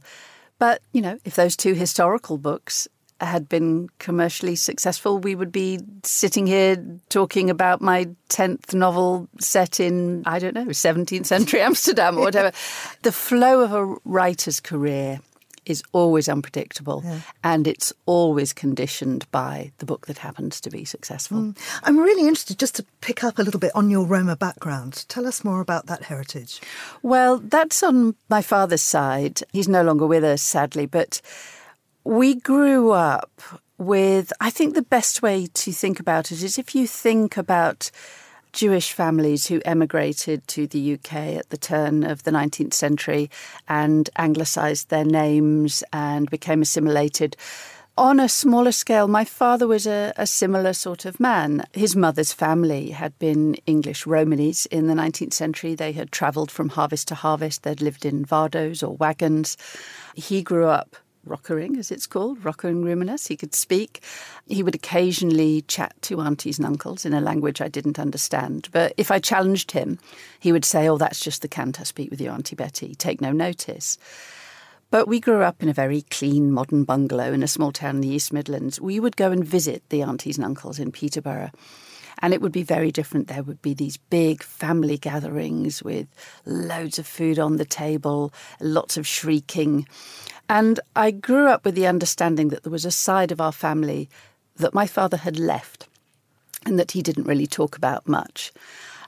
But, 0.60 0.82
you 0.92 1.02
know, 1.02 1.18
if 1.26 1.36
those 1.36 1.56
two 1.56 1.74
historical 1.74 2.38
books 2.38 2.88
had 3.22 3.48
been 3.48 3.90
commercially 4.00 4.56
successful, 4.56 5.20
we 5.20 5.36
would 5.36 5.52
be 5.52 5.80
sitting 6.04 6.46
here 6.46 6.84
talking 7.10 7.50
about 7.50 7.82
my 7.82 8.10
10th 8.30 8.74
novel 8.74 9.30
set 9.40 9.80
in, 9.80 10.24
I 10.26 10.40
don't 10.40 10.54
know, 10.54 10.66
17th 10.66 11.26
century 11.26 11.62
Amsterdam 11.62 12.18
or 12.18 12.22
whatever. 12.22 12.52
the 13.04 13.12
flow 13.12 13.62
of 13.62 13.74
a 13.74 13.96
writer's 14.04 14.60
career 14.60 15.20
is 15.66 15.84
always 15.94 16.30
unpredictable 16.30 17.02
yeah. 17.04 17.22
and 17.44 17.68
it's 17.68 17.92
always 18.06 18.54
conditioned 18.54 19.26
by 19.32 19.72
the 19.80 19.86
book 19.86 20.06
that 20.08 20.20
happens 20.20 20.62
to 20.62 20.70
be 20.70 20.86
successful. 20.86 21.38
Mm. 21.38 21.58
I'm 21.84 21.98
really 21.98 22.28
interested 22.28 22.60
just 22.60 22.76
to 22.76 22.86
pick 23.02 23.24
up 23.24 23.40
a 23.40 23.42
little 23.42 23.60
bit 23.60 23.72
on 23.74 23.90
your 23.90 24.06
Roma 24.06 24.36
background. 24.36 25.06
Tell 25.08 25.26
us 25.26 25.44
more 25.44 25.62
about 25.62 25.88
that 25.88 26.04
heritage. 26.04 26.62
Well, 27.02 27.40
that's 27.40 27.82
on 27.82 28.16
my 28.30 28.42
father's 28.42 28.82
side. 28.82 29.42
He's 29.54 29.68
no 29.68 29.84
longer 29.84 30.06
with 30.06 30.24
us, 30.24 30.42
sadly, 30.42 30.86
but 30.86 31.22
we 32.06 32.36
grew 32.36 32.92
up 32.92 33.42
with, 33.78 34.32
I 34.40 34.52
think 34.52 34.76
the 34.76 34.84
best 34.84 35.22
way 35.22 35.48
to 35.48 35.72
think 35.74 36.00
about 36.00 36.32
it 36.32 36.44
is 36.44 36.58
if 36.58 36.76
you 36.76 36.88
think 36.88 37.36
about 37.36 37.90
Jewish 38.54 38.94
families 38.94 39.48
who 39.48 39.62
emigrated 39.66 40.48
to 40.50 40.68
the 40.68 40.94
UK 40.94 41.14
at 41.14 41.50
the 41.50 41.58
turn 41.58 42.04
of 42.04 42.24
the 42.24 42.32
19th 42.32 42.74
century 42.74 43.30
and 43.68 44.10
anglicised 44.18 44.90
their 44.90 45.04
names 45.04 45.84
and 45.92 46.30
became 46.30 46.62
assimilated. 46.62 47.36
On 47.98 48.20
a 48.20 48.30
smaller 48.30 48.72
scale, 48.72 49.08
my 49.08 49.26
father 49.26 49.68
was 49.68 49.88
a, 49.88 50.14
a, 50.16 50.28
similar 50.28 50.74
sort 50.74 51.06
of 51.06 51.20
man. 51.20 51.66
His 51.74 51.96
mother's 51.96 52.34
family 52.34 52.92
had 52.92 53.18
been 53.20 53.56
English 53.66 54.04
Romanis 54.04 54.68
in 54.68 54.88
the 54.88 54.94
19th 54.94 55.34
century. 55.34 55.76
They 55.76 55.94
had 55.94 56.12
travelled 56.12 56.52
from 56.52 56.70
harvest 56.70 57.08
to 57.08 57.16
harvest. 57.16 57.64
They'd 57.64 57.82
lived 57.82 58.06
in 58.06 58.26
vardos 58.26 58.84
or 58.88 58.96
wagons. 58.96 59.58
He 60.14 60.42
grew 60.42 60.68
up 60.68 60.98
rockering, 61.26 61.78
as 61.78 61.92
it's 61.92 62.08
called, 62.08 62.44
rockering 62.44 62.84
Romanes. 62.84 63.28
He 63.28 63.38
could 63.38 63.54
speak. 63.54 64.04
He 64.48 64.64
would 64.64 64.76
occasionally 64.76 65.64
chat 65.64 65.94
to 66.04 66.22
aunties 66.22 66.58
and 66.58 66.66
uncles 66.66 67.06
in 67.06 67.14
a 67.14 67.22
language 67.22 67.62
I 67.62 67.68
didn't 67.68 68.00
understand. 68.00 68.70
But 68.72 68.94
if 68.98 69.12
I 69.12 69.20
challenged 69.20 69.72
him, 69.72 70.00
he 70.40 70.52
would 70.52 70.66
say, 70.66 70.88
Oh, 70.88 70.98
that's 70.98 71.20
just 71.20 71.42
the 71.42 71.48
cant 71.48 71.80
I 71.80 71.84
speak 71.84 72.12
with 72.12 72.22
your 72.22 72.34
Auntie 72.34 72.56
Betty. 72.56 72.96
Take 72.96 73.22
no 73.22 73.32
notice. 73.32 73.98
But 74.92 75.08
we 75.08 75.20
grew 75.20 75.42
up 75.42 75.62
in 75.62 75.70
a 75.70 75.74
very 75.74 76.04
clean, 76.04 76.52
modern 76.52 76.84
bungalow 76.84 77.34
in 77.34 77.44
a 77.44 77.48
small 77.48 77.72
town 77.72 77.96
in 77.96 78.02
the 78.02 78.08
East 78.08 78.32
Midlands. 78.32 78.80
We 78.80 79.00
would 79.00 79.18
go 79.18 79.32
and 79.32 79.44
visit 79.44 79.84
the 79.90 80.02
aunties 80.02 80.38
and 80.38 80.46
uncles 80.46 80.80
in 80.80 80.92
Peterborough. 80.92 81.52
And 82.20 82.34
it 82.34 82.42
would 82.42 82.52
be 82.52 82.64
very 82.64 82.92
different. 82.92 83.28
There 83.28 83.44
would 83.44 83.62
be 83.62 83.74
these 83.74 83.98
big 83.98 84.42
family 84.42 84.98
gatherings 84.98 85.84
with 85.84 86.08
loads 86.46 86.98
of 86.98 87.08
food 87.08 87.40
on 87.40 87.58
the 87.58 87.66
table, 87.66 88.34
lots 88.60 88.98
of 88.98 89.06
shrieking. 89.06 89.88
And 90.48 90.80
I 90.96 91.12
grew 91.12 91.48
up 91.48 91.66
with 91.66 91.76
the 91.76 91.88
understanding 91.88 92.50
that 92.50 92.64
there 92.64 92.72
was 92.72 92.86
a 92.86 92.92
side 92.92 93.32
of 93.32 93.42
our 93.42 93.52
family 93.52 94.10
that 94.58 94.74
my 94.74 94.88
father 94.88 95.18
had 95.18 95.38
left 95.38 95.88
and 96.66 96.80
that 96.80 96.92
he 96.92 97.02
didn't 97.02 97.28
really 97.28 97.48
talk 97.48 97.78
about 97.78 98.08
much. 98.08 98.52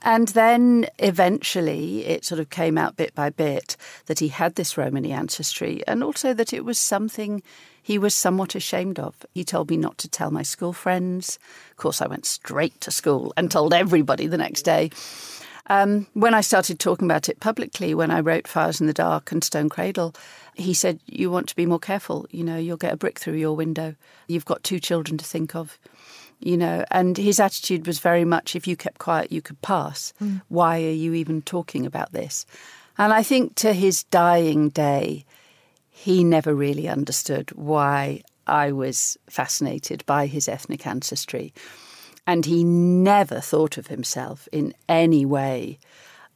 And 0.02 0.28
then 0.28 0.86
eventually 0.98 2.04
it 2.06 2.24
sort 2.24 2.40
of 2.40 2.50
came 2.50 2.78
out 2.78 2.96
bit 2.96 3.14
by 3.14 3.30
bit 3.30 3.76
that 4.06 4.20
he 4.20 4.28
had 4.28 4.54
this 4.54 4.76
Romany 4.76 5.12
ancestry 5.12 5.82
and 5.86 6.04
also 6.04 6.32
that 6.34 6.52
it 6.52 6.64
was 6.64 6.78
something 6.78 7.42
he 7.88 7.96
was 7.96 8.14
somewhat 8.14 8.54
ashamed 8.54 8.98
of. 8.98 9.14
He 9.32 9.44
told 9.44 9.70
me 9.70 9.78
not 9.78 9.96
to 9.96 10.08
tell 10.08 10.30
my 10.30 10.42
school 10.42 10.74
friends. 10.74 11.38
Of 11.70 11.78
course, 11.78 12.02
I 12.02 12.06
went 12.06 12.26
straight 12.26 12.78
to 12.82 12.90
school 12.90 13.32
and 13.34 13.50
told 13.50 13.72
everybody 13.72 14.26
the 14.26 14.36
next 14.36 14.60
day. 14.60 14.90
Um, 15.68 16.06
when 16.12 16.34
I 16.34 16.42
started 16.42 16.78
talking 16.78 17.06
about 17.06 17.30
it 17.30 17.40
publicly, 17.40 17.94
when 17.94 18.10
I 18.10 18.20
wrote 18.20 18.46
Fires 18.46 18.78
in 18.78 18.88
the 18.88 18.92
Dark 18.92 19.32
and 19.32 19.42
Stone 19.42 19.70
Cradle, 19.70 20.14
he 20.52 20.74
said, 20.74 21.00
You 21.06 21.30
want 21.30 21.48
to 21.48 21.56
be 21.56 21.64
more 21.64 21.78
careful. 21.78 22.26
You 22.30 22.44
know, 22.44 22.58
you'll 22.58 22.76
get 22.76 22.92
a 22.92 22.98
brick 22.98 23.18
through 23.18 23.36
your 23.36 23.56
window. 23.56 23.94
You've 24.26 24.44
got 24.44 24.62
two 24.62 24.80
children 24.80 25.16
to 25.16 25.24
think 25.24 25.56
of. 25.56 25.78
you 26.40 26.58
know, 26.58 26.84
and 26.90 27.16
his 27.16 27.40
attitude 27.40 27.86
was 27.86 28.00
very 28.00 28.26
much 28.26 28.54
if 28.54 28.66
you 28.66 28.76
kept 28.76 28.98
quiet, 28.98 29.32
you 29.32 29.40
could 29.40 29.62
pass. 29.62 30.12
Mm. 30.20 30.42
Why 30.48 30.82
are 30.84 30.90
you 30.90 31.14
even 31.14 31.40
talking 31.40 31.86
about 31.86 32.12
this? 32.12 32.44
And 32.98 33.14
I 33.14 33.22
think 33.22 33.54
to 33.56 33.72
his 33.72 34.04
dying 34.04 34.68
day, 34.68 35.24
he 36.00 36.22
never 36.22 36.54
really 36.54 36.88
understood 36.88 37.50
why 37.56 38.22
I 38.46 38.70
was 38.70 39.18
fascinated 39.28 40.06
by 40.06 40.26
his 40.26 40.48
ethnic 40.48 40.86
ancestry. 40.86 41.52
And 42.24 42.46
he 42.46 42.62
never 42.62 43.40
thought 43.40 43.76
of 43.76 43.88
himself 43.88 44.48
in 44.52 44.74
any 44.88 45.26
way 45.26 45.80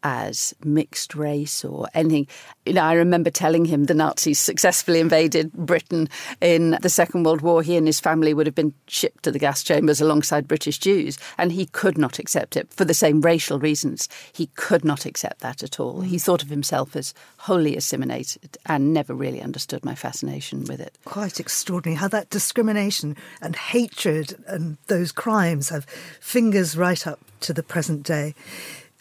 as 0.02 0.54
mixed 0.64 1.14
race 1.14 1.64
or 1.64 1.88
anything. 1.94 2.26
You 2.66 2.74
know, 2.74 2.82
I 2.82 2.94
remember 2.94 3.30
telling 3.30 3.64
him 3.64 3.84
the 3.84 3.94
Nazis 3.94 4.38
successfully 4.38 5.00
invaded 5.00 5.52
Britain 5.52 6.08
in 6.40 6.78
the 6.82 6.88
Second 6.88 7.24
World 7.24 7.40
War. 7.40 7.62
He 7.62 7.76
and 7.76 7.86
his 7.86 8.00
family 8.00 8.34
would 8.34 8.46
have 8.46 8.54
been 8.54 8.74
shipped 8.86 9.22
to 9.24 9.30
the 9.30 9.38
gas 9.38 9.62
chambers 9.62 10.00
alongside 10.00 10.48
British 10.48 10.78
Jews, 10.78 11.18
and 11.38 11.52
he 11.52 11.66
could 11.66 11.98
not 11.98 12.18
accept 12.18 12.56
it 12.56 12.72
for 12.72 12.84
the 12.84 12.94
same 12.94 13.20
racial 13.20 13.58
reasons. 13.58 14.08
He 14.32 14.46
could 14.54 14.84
not 14.84 15.06
accept 15.06 15.40
that 15.40 15.62
at 15.62 15.80
all. 15.80 16.00
He 16.00 16.16
mm. 16.16 16.22
thought 16.22 16.42
of 16.42 16.50
himself 16.50 16.96
as 16.96 17.14
wholly 17.38 17.76
assimilated 17.76 18.56
and 18.66 18.92
never 18.92 19.14
really 19.14 19.40
understood 19.40 19.84
my 19.84 19.94
fascination 19.94 20.64
with 20.64 20.80
it. 20.80 20.98
Quite 21.04 21.40
extraordinary 21.40 21.96
how 21.96 22.08
that 22.08 22.30
discrimination 22.30 23.16
and 23.40 23.56
hatred 23.56 24.36
and 24.46 24.78
those 24.86 25.12
crimes 25.12 25.68
have 25.68 25.84
fingers 26.20 26.76
right 26.76 27.06
up 27.06 27.20
to 27.40 27.52
the 27.52 27.62
present 27.62 28.02
day. 28.02 28.34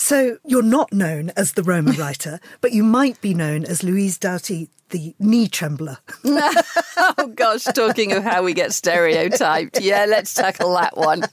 So 0.01 0.39
you're 0.43 0.63
not 0.63 0.91
known 0.91 1.29
as 1.37 1.53
the 1.53 1.61
Roma 1.61 1.91
writer, 1.91 2.39
but 2.61 2.71
you 2.71 2.83
might 2.83 3.21
be 3.21 3.35
known 3.35 3.63
as 3.63 3.83
Louise 3.83 4.17
Doughty, 4.17 4.67
the 4.89 5.13
knee 5.19 5.47
trembler. 5.47 5.99
oh 6.25 7.31
gosh, 7.35 7.65
talking 7.65 8.11
of 8.11 8.23
how 8.23 8.41
we 8.41 8.55
get 8.55 8.73
stereotyped. 8.73 9.79
Yeah, 9.79 10.05
let's 10.09 10.33
tackle 10.33 10.73
that 10.73 10.97
one. 10.97 11.23
Um, 11.23 11.29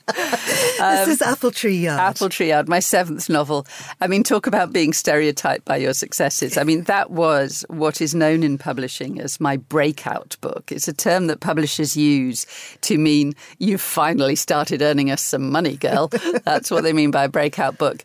this 0.79 1.09
is 1.09 1.23
Apple 1.23 1.51
Tree 1.51 1.79
Yard. 1.79 1.99
Apple 1.99 2.29
Tree 2.29 2.51
Yard, 2.51 2.69
my 2.69 2.79
seventh 2.79 3.31
novel. 3.31 3.67
I 4.03 4.07
mean, 4.07 4.23
talk 4.23 4.47
about 4.47 4.71
being 4.71 4.93
stereotyped 4.93 5.65
by 5.65 5.79
your 5.79 5.95
successes. 5.95 6.59
I 6.59 6.63
mean, 6.63 6.83
that 6.85 7.11
was 7.11 7.65
what 7.69 8.03
is 8.03 8.15
known 8.15 8.43
in 8.43 8.59
publishing 8.59 9.19
as 9.19 9.41
my 9.41 9.57
breakout 9.57 10.37
book. 10.43 10.71
It's 10.71 10.87
a 10.89 10.93
term 10.93 11.27
that 11.29 11.41
publishers 11.41 11.97
use 11.97 12.47
to 12.83 12.99
mean 12.99 13.33
you've 13.59 13.81
finally 13.81 14.37
started 14.37 14.83
earning 14.83 15.11
us 15.11 15.23
some 15.23 15.51
money, 15.51 15.79
girl. 15.79 16.09
That's 16.45 16.71
what 16.71 16.85
they 16.85 16.93
mean 16.93 17.11
by 17.11 17.25
a 17.25 17.29
breakout 17.31 17.79
book. 17.79 18.05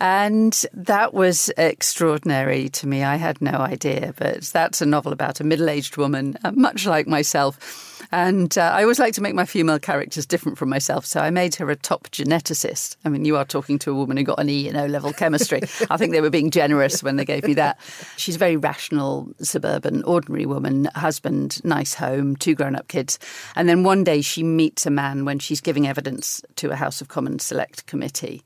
And 0.00 0.64
that 0.72 1.12
was 1.12 1.50
extraordinary 1.58 2.70
to 2.70 2.86
me. 2.86 3.04
I 3.04 3.16
had 3.16 3.42
no 3.42 3.52
idea, 3.52 4.14
but 4.16 4.44
that's 4.44 4.80
a 4.80 4.86
novel 4.86 5.12
about 5.12 5.40
a 5.40 5.44
middle 5.44 5.68
aged 5.68 5.98
woman, 5.98 6.38
uh, 6.42 6.52
much 6.52 6.86
like 6.86 7.06
myself. 7.06 7.98
And 8.10 8.56
uh, 8.56 8.72
I 8.74 8.82
always 8.82 8.98
like 8.98 9.12
to 9.14 9.20
make 9.20 9.34
my 9.34 9.44
female 9.44 9.78
characters 9.78 10.26
different 10.26 10.58
from 10.58 10.68
myself. 10.68 11.04
So 11.04 11.20
I 11.20 11.30
made 11.30 11.54
her 11.56 11.70
a 11.70 11.76
top 11.76 12.08
geneticist. 12.08 12.96
I 13.04 13.08
mean, 13.10 13.24
you 13.26 13.36
are 13.36 13.44
talking 13.44 13.78
to 13.80 13.90
a 13.90 13.94
woman 13.94 14.16
who 14.16 14.24
got 14.24 14.40
an 14.40 14.48
E 14.48 14.68
in 14.68 14.74
O 14.74 14.86
level 14.86 15.12
chemistry. 15.12 15.60
I 15.90 15.98
think 15.98 16.12
they 16.12 16.22
were 16.22 16.30
being 16.30 16.50
generous 16.50 17.02
when 17.02 17.16
they 17.16 17.24
gave 17.26 17.44
me 17.44 17.54
that. 17.54 17.78
She's 18.16 18.36
a 18.36 18.38
very 18.38 18.56
rational, 18.56 19.28
suburban, 19.42 20.02
ordinary 20.04 20.46
woman, 20.46 20.86
husband, 20.94 21.62
nice 21.62 21.94
home, 21.94 22.36
two 22.36 22.54
grown 22.54 22.74
up 22.74 22.88
kids. 22.88 23.18
And 23.54 23.68
then 23.68 23.84
one 23.84 24.02
day 24.02 24.22
she 24.22 24.42
meets 24.42 24.86
a 24.86 24.90
man 24.90 25.26
when 25.26 25.38
she's 25.38 25.60
giving 25.60 25.86
evidence 25.86 26.42
to 26.56 26.70
a 26.70 26.76
House 26.76 27.00
of 27.00 27.08
Commons 27.08 27.44
Select 27.44 27.86
Committee 27.86 28.42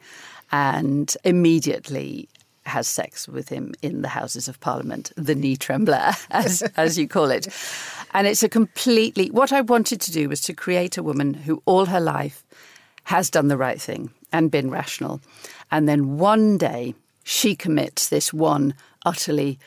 and 0.54 1.16
immediately 1.24 2.28
has 2.64 2.86
sex 2.86 3.26
with 3.26 3.48
him 3.48 3.74
in 3.82 4.02
the 4.02 4.08
Houses 4.08 4.46
of 4.46 4.60
Parliament, 4.60 5.10
the 5.16 5.34
knee 5.34 5.56
trembler, 5.56 6.12
as, 6.30 6.62
as 6.76 6.96
you 6.96 7.08
call 7.08 7.32
it. 7.32 7.48
And 8.12 8.28
it's 8.28 8.44
a 8.44 8.48
completely, 8.48 9.30
what 9.30 9.52
I 9.52 9.62
wanted 9.62 10.00
to 10.02 10.12
do 10.12 10.28
was 10.28 10.40
to 10.42 10.54
create 10.54 10.96
a 10.96 11.02
woman 11.02 11.34
who 11.34 11.60
all 11.66 11.86
her 11.86 12.00
life 12.00 12.44
has 13.02 13.30
done 13.30 13.48
the 13.48 13.56
right 13.56 13.80
thing 13.80 14.10
and 14.32 14.48
been 14.48 14.70
rational. 14.70 15.20
And 15.72 15.88
then 15.88 16.18
one 16.18 16.56
day 16.56 16.94
she 17.24 17.56
commits 17.56 18.08
this 18.08 18.32
one 18.32 18.74
utterly 19.04 19.58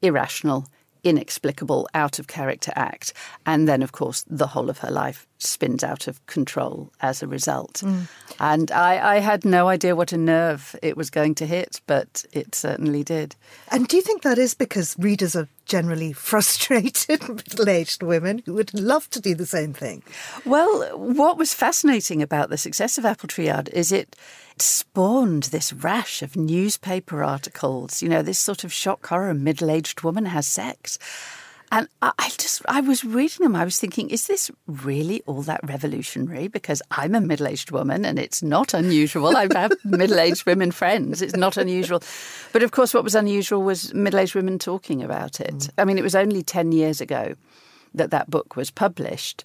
irrational, 0.00 0.66
inexplicable, 1.04 1.86
out 1.92 2.18
of 2.18 2.26
character 2.26 2.72
act. 2.74 3.12
And 3.44 3.68
then, 3.68 3.82
of 3.82 3.92
course, 3.92 4.24
the 4.26 4.46
whole 4.46 4.70
of 4.70 4.78
her 4.78 4.90
life 4.90 5.26
spins 5.42 5.82
out 5.84 6.06
of 6.06 6.24
control 6.26 6.90
as 7.00 7.22
a 7.22 7.26
result. 7.26 7.82
Mm. 7.84 8.08
And 8.40 8.70
I, 8.70 9.16
I, 9.16 9.18
had 9.18 9.44
no 9.44 9.68
idea 9.68 9.94
what 9.94 10.12
a 10.12 10.16
nerve 10.16 10.74
it 10.82 10.96
was 10.96 11.10
going 11.10 11.34
to 11.36 11.46
hit, 11.46 11.80
but 11.86 12.24
it 12.32 12.54
certainly 12.54 13.04
did. 13.04 13.36
And 13.70 13.86
do 13.86 13.96
you 13.96 14.02
think 14.02 14.22
that 14.22 14.38
is 14.38 14.54
because 14.54 14.96
readers 14.98 15.36
are 15.36 15.48
generally 15.66 16.12
frustrated 16.30 17.28
middle 17.28 17.68
aged 17.68 18.02
women 18.02 18.42
who 18.44 18.54
would 18.54 18.72
love 18.74 19.08
to 19.10 19.20
do 19.20 19.34
the 19.34 19.46
same 19.46 19.72
thing? 19.72 20.02
Well, 20.44 20.98
what 20.98 21.38
was 21.38 21.54
fascinating 21.54 22.22
about 22.22 22.50
the 22.50 22.56
success 22.58 22.98
of 22.98 23.04
Apple 23.04 23.28
Tree 23.28 23.46
Yard 23.46 23.68
is 23.72 23.92
it 23.92 24.16
spawned 24.58 25.44
this 25.44 25.72
rash 25.72 26.22
of 26.22 26.36
newspaper 26.36 27.22
articles, 27.22 28.02
you 28.02 28.08
know, 28.08 28.22
this 28.22 28.38
sort 28.38 28.64
of 28.64 28.72
shock 28.72 29.06
horror 29.06 29.34
middle 29.34 29.70
aged 29.70 30.02
woman 30.02 30.26
has 30.26 30.46
sex. 30.46 30.98
And 31.72 31.88
I 32.02 32.28
just, 32.36 32.60
I 32.68 32.82
was 32.82 33.02
reading 33.02 33.44
them. 33.44 33.56
I 33.56 33.64
was 33.64 33.80
thinking, 33.80 34.10
is 34.10 34.26
this 34.26 34.50
really 34.66 35.22
all 35.24 35.40
that 35.42 35.66
revolutionary? 35.66 36.48
Because 36.48 36.82
I'm 36.90 37.14
a 37.14 37.20
middle 37.20 37.48
aged 37.48 37.70
woman 37.70 38.04
and 38.04 38.18
it's 38.18 38.42
not 38.42 38.74
unusual. 38.74 39.34
I 39.34 39.48
have 39.54 39.72
middle 39.84 40.20
aged 40.20 40.44
women 40.44 40.70
friends. 40.70 41.22
It's 41.22 41.34
not 41.34 41.56
unusual. 41.56 42.02
But 42.52 42.62
of 42.62 42.72
course, 42.72 42.92
what 42.92 43.04
was 43.04 43.14
unusual 43.14 43.62
was 43.62 43.94
middle 43.94 44.20
aged 44.20 44.34
women 44.34 44.58
talking 44.58 45.02
about 45.02 45.40
it. 45.40 45.54
Mm. 45.54 45.70
I 45.78 45.84
mean, 45.86 45.96
it 45.96 46.04
was 46.04 46.14
only 46.14 46.42
10 46.42 46.72
years 46.72 47.00
ago 47.00 47.36
that 47.94 48.10
that 48.10 48.28
book 48.28 48.54
was 48.54 48.70
published. 48.70 49.42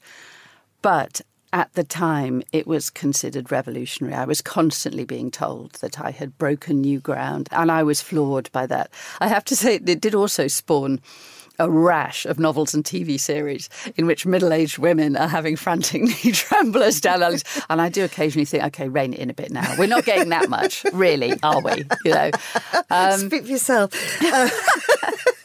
But 0.82 1.22
at 1.54 1.74
the 1.76 1.86
time, 1.86 2.44
it 2.52 2.68
was 2.68 2.90
considered 2.90 3.54
revolutionary. 3.54 4.16
I 4.16 4.26
was 4.26 4.42
constantly 4.42 5.06
being 5.06 5.32
told 5.32 5.72
that 5.76 6.02
I 6.02 6.12
had 6.12 6.38
broken 6.38 6.82
new 6.82 7.00
ground, 7.00 7.48
and 7.54 7.72
I 7.72 7.84
was 7.84 8.02
floored 8.02 8.52
by 8.52 8.66
that. 8.68 8.92
I 9.22 9.28
have 9.28 9.46
to 9.46 9.56
say, 9.56 9.76
it 9.76 10.02
did 10.02 10.14
also 10.14 10.48
spawn 10.48 11.00
a 11.60 11.70
rash 11.70 12.26
of 12.26 12.40
novels 12.40 12.74
and 12.74 12.84
TV 12.84 13.20
series 13.20 13.70
in 13.96 14.06
which 14.06 14.26
middle 14.26 14.54
aged 14.54 14.78
women 14.78 15.16
are 15.18 15.28
having 15.28 15.56
frantic 15.56 16.02
knee 16.24 16.32
tremblers 16.32 17.02
down 17.02 17.24
alleys. 17.24 17.44
And 17.70 17.82
I 17.82 17.90
do 17.90 18.04
occasionally 18.04 18.46
think, 18.46 18.64
okay, 18.66 18.88
rein 18.88 19.14
it 19.14 19.20
in 19.20 19.30
a 19.30 19.34
bit 19.34 19.52
now. 19.52 19.76
We're 19.78 19.88
not 19.88 20.06
getting 20.06 20.30
that 20.30 20.50
much, 20.50 20.84
really, 20.94 21.34
are 21.44 21.62
we? 21.62 21.84
You 22.06 22.14
know, 22.14 22.32
um, 22.90 23.20
speak 23.28 23.44
for 23.44 23.52
yourself. 23.52 23.92
Uh, 24.22 24.50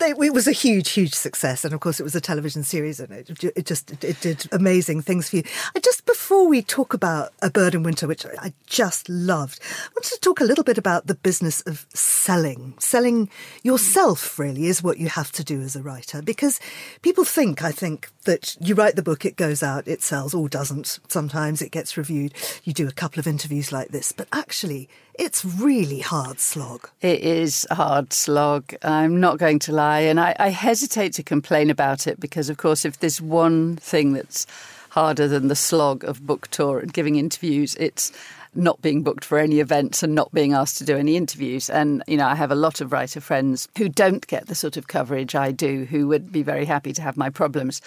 it 0.00 0.32
was 0.34 0.46
a 0.46 0.52
huge, 0.52 0.90
huge 0.90 1.14
success, 1.14 1.64
and 1.64 1.74
of 1.74 1.80
course, 1.80 2.00
it 2.00 2.02
was 2.02 2.14
a 2.14 2.20
television 2.20 2.62
series, 2.62 3.00
and 3.00 3.12
it, 3.12 3.44
it 3.56 3.66
just 3.66 4.02
it 4.04 4.20
did 4.20 4.46
amazing 4.52 5.02
things 5.02 5.30
for 5.30 5.36
you. 5.36 5.42
just 5.82 6.06
before 6.06 6.48
we 6.48 6.62
talk 6.62 6.94
about 6.94 7.32
A 7.42 7.50
Bird 7.50 7.74
in 7.74 7.82
Winter, 7.82 8.06
which 8.06 8.24
I 8.26 8.52
just 8.66 9.08
loved, 9.08 9.60
I 9.62 9.88
wanted 9.94 10.14
to 10.14 10.20
talk 10.20 10.40
a 10.40 10.44
little 10.44 10.64
bit 10.64 10.78
about 10.78 11.06
the 11.06 11.14
business 11.14 11.60
of 11.62 11.86
selling. 11.94 12.74
Selling 12.78 13.30
yourself 13.62 14.38
really 14.38 14.66
is 14.66 14.82
what 14.82 14.98
you 14.98 15.08
have 15.08 15.32
to 15.32 15.44
do 15.44 15.60
as 15.60 15.76
a 15.76 15.82
writer, 15.82 16.22
because 16.22 16.60
people 17.02 17.24
think, 17.24 17.62
I 17.62 17.72
think, 17.72 18.10
that 18.24 18.56
you 18.60 18.74
write 18.74 18.96
the 18.96 19.02
book, 19.02 19.24
it 19.24 19.36
goes 19.36 19.62
out, 19.62 19.88
it 19.88 20.02
sells, 20.02 20.34
or 20.34 20.48
doesn't. 20.48 20.98
Sometimes 21.08 21.62
it 21.62 21.70
gets 21.70 21.96
reviewed. 21.96 22.34
You 22.64 22.72
do 22.72 22.88
a 22.88 22.92
couple 22.92 23.20
of 23.20 23.26
interviews 23.26 23.72
like 23.72 23.88
this, 23.88 24.12
but 24.12 24.28
actually, 24.32 24.88
it's 25.18 25.44
really 25.44 25.98
hard 25.98 26.38
slog. 26.38 26.88
It 27.02 27.20
is 27.20 27.66
hard 27.72 28.12
slog. 28.12 28.74
I'm 28.82 29.18
not 29.20 29.38
going 29.38 29.58
to 29.60 29.72
lie. 29.72 30.00
And 30.00 30.20
I, 30.20 30.34
I 30.38 30.48
hesitate 30.50 31.12
to 31.14 31.22
complain 31.22 31.70
about 31.70 32.06
it 32.06 32.20
because, 32.20 32.48
of 32.48 32.56
course, 32.56 32.84
if 32.84 33.00
there's 33.00 33.20
one 33.20 33.76
thing 33.76 34.12
that's 34.12 34.46
harder 34.90 35.26
than 35.28 35.48
the 35.48 35.56
slog 35.56 36.04
of 36.04 36.26
book 36.26 36.48
tour 36.48 36.78
and 36.78 36.92
giving 36.92 37.16
interviews, 37.16 37.74
it's 37.76 38.12
not 38.54 38.80
being 38.80 39.02
booked 39.02 39.24
for 39.24 39.38
any 39.38 39.60
events 39.60 40.02
and 40.02 40.14
not 40.14 40.32
being 40.32 40.52
asked 40.52 40.78
to 40.78 40.84
do 40.84 40.96
any 40.96 41.16
interviews. 41.16 41.68
And, 41.68 42.02
you 42.06 42.16
know, 42.16 42.26
I 42.26 42.36
have 42.36 42.50
a 42.50 42.56
lot 42.56 42.80
of 42.80 42.92
writer 42.92 43.20
friends 43.20 43.68
who 43.76 43.88
don't 43.88 44.26
get 44.28 44.46
the 44.46 44.54
sort 44.54 44.76
of 44.76 44.86
coverage 44.86 45.34
I 45.34 45.50
do, 45.50 45.84
who 45.84 46.06
would 46.08 46.30
be 46.30 46.42
very 46.42 46.64
happy 46.64 46.92
to 46.92 47.02
have 47.02 47.16
my 47.16 47.28
problems. 47.28 47.82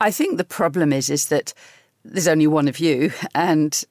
I 0.00 0.10
think 0.10 0.36
the 0.36 0.44
problem 0.44 0.92
is 0.92 1.08
is 1.08 1.28
that 1.28 1.54
there's 2.12 2.28
only 2.28 2.46
one 2.46 2.68
of 2.68 2.78
you 2.78 3.12
and 3.34 3.84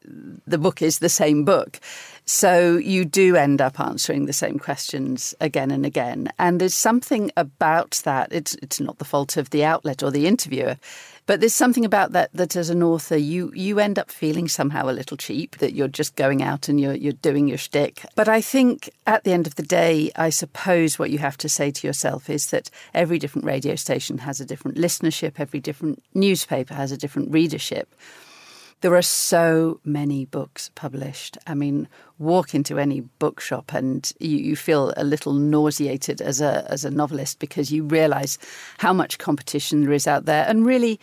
the 0.48 0.57
book 0.57 0.81
is 0.81 1.00
the 1.00 1.10
same 1.10 1.45
book. 1.45 1.79
So 2.25 2.77
you 2.77 3.05
do 3.05 3.36
end 3.36 3.62
up 3.62 3.79
answering 3.79 4.25
the 4.25 4.34
same 4.34 4.57
questions 4.57 5.36
again 5.39 5.69
and 5.69 5.86
again. 5.86 6.31
And 6.39 6.60
there's 6.60 6.74
something 6.74 7.31
about 7.38 8.01
that. 8.03 8.29
It's 8.31 8.55
it's 8.55 8.79
not 8.79 8.98
the 8.98 9.05
fault 9.05 9.38
of 9.38 9.51
the 9.51 9.63
outlet 9.63 10.01
or 10.01 10.10
the 10.10 10.25
interviewer. 10.25 10.77
But 11.27 11.39
there's 11.39 11.55
something 11.55 11.86
about 11.86 12.12
that 12.12 12.29
that 12.34 12.55
as 12.55 12.70
an 12.70 12.84
author 12.84 13.17
you 13.17 13.51
you 13.55 13.79
end 13.79 13.98
up 13.98 14.12
feeling 14.12 14.48
somehow 14.48 14.88
a 14.88 14.94
little 14.94 15.17
cheap 15.17 15.58
that 15.58 15.74
you're 15.74 15.88
just 15.88 16.15
going 16.15 16.44
out 16.44 16.70
and 16.70 16.79
you're 16.79 16.94
you're 16.94 17.13
doing 17.13 17.48
your 17.48 17.58
shtick. 17.58 18.05
But 18.15 18.29
I 18.29 18.41
think 18.41 18.91
at 19.08 19.24
the 19.24 19.32
end 19.32 19.48
of 19.48 19.55
the 19.55 19.63
day, 19.63 20.12
I 20.15 20.29
suppose 20.29 21.00
what 21.00 21.10
you 21.10 21.17
have 21.17 21.38
to 21.38 21.50
say 21.50 21.72
to 21.72 21.88
yourself 21.88 22.29
is 22.29 22.51
that 22.51 22.70
every 22.94 23.17
different 23.17 23.46
radio 23.46 23.75
station 23.75 24.20
has 24.20 24.39
a 24.39 24.46
different 24.46 24.77
listenership, 24.77 25.34
every 25.39 25.60
different 25.60 26.03
newspaper 26.13 26.75
has 26.75 26.91
a 26.91 26.98
different 26.98 27.32
readership. 27.32 27.94
There 28.86 28.96
are 28.96 29.01
so 29.01 29.80
many 29.84 30.25
books 30.25 30.70
published. 30.75 31.39
I 31.48 31.56
mean, 31.56 31.88
walk 32.20 32.54
into 32.54 32.77
any 32.77 33.01
bookshop 33.01 33.74
and 33.74 34.13
you, 34.20 34.38
you 34.38 34.56
feel 34.56 34.94
a 34.96 35.04
little 35.04 35.34
nauseated 35.34 36.22
as 36.22 36.39
a 36.39 36.68
as 36.70 36.86
a 36.86 36.92
novelist 36.92 37.39
because 37.39 37.72
you 37.72 37.84
realise 37.84 38.38
how 38.77 38.94
much 38.94 39.18
competition 39.18 39.82
there 39.82 39.92
is 39.92 40.06
out 40.06 40.25
there, 40.25 40.46
and 40.48 40.68
really 40.68 41.00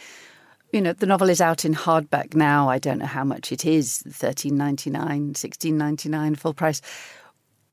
you 0.71 0.81
know, 0.81 0.93
the 0.93 1.07
novel 1.07 1.29
is 1.29 1.41
out 1.41 1.65
in 1.65 1.75
hardback 1.75 2.37
now. 2.37 2.69
I 2.69 2.79
don't 2.79 3.01
know 3.01 3.07
how 3.07 3.25
much 3.25 3.51
it 3.51 3.67
is, 3.67 4.05
thirteen 4.09 4.57
ninety 4.57 4.89
nine, 4.89 5.35
sixteen 5.35 5.77
ninety 5.77 6.09
nine, 6.09 6.37
full 6.37 6.55
price. 6.55 6.83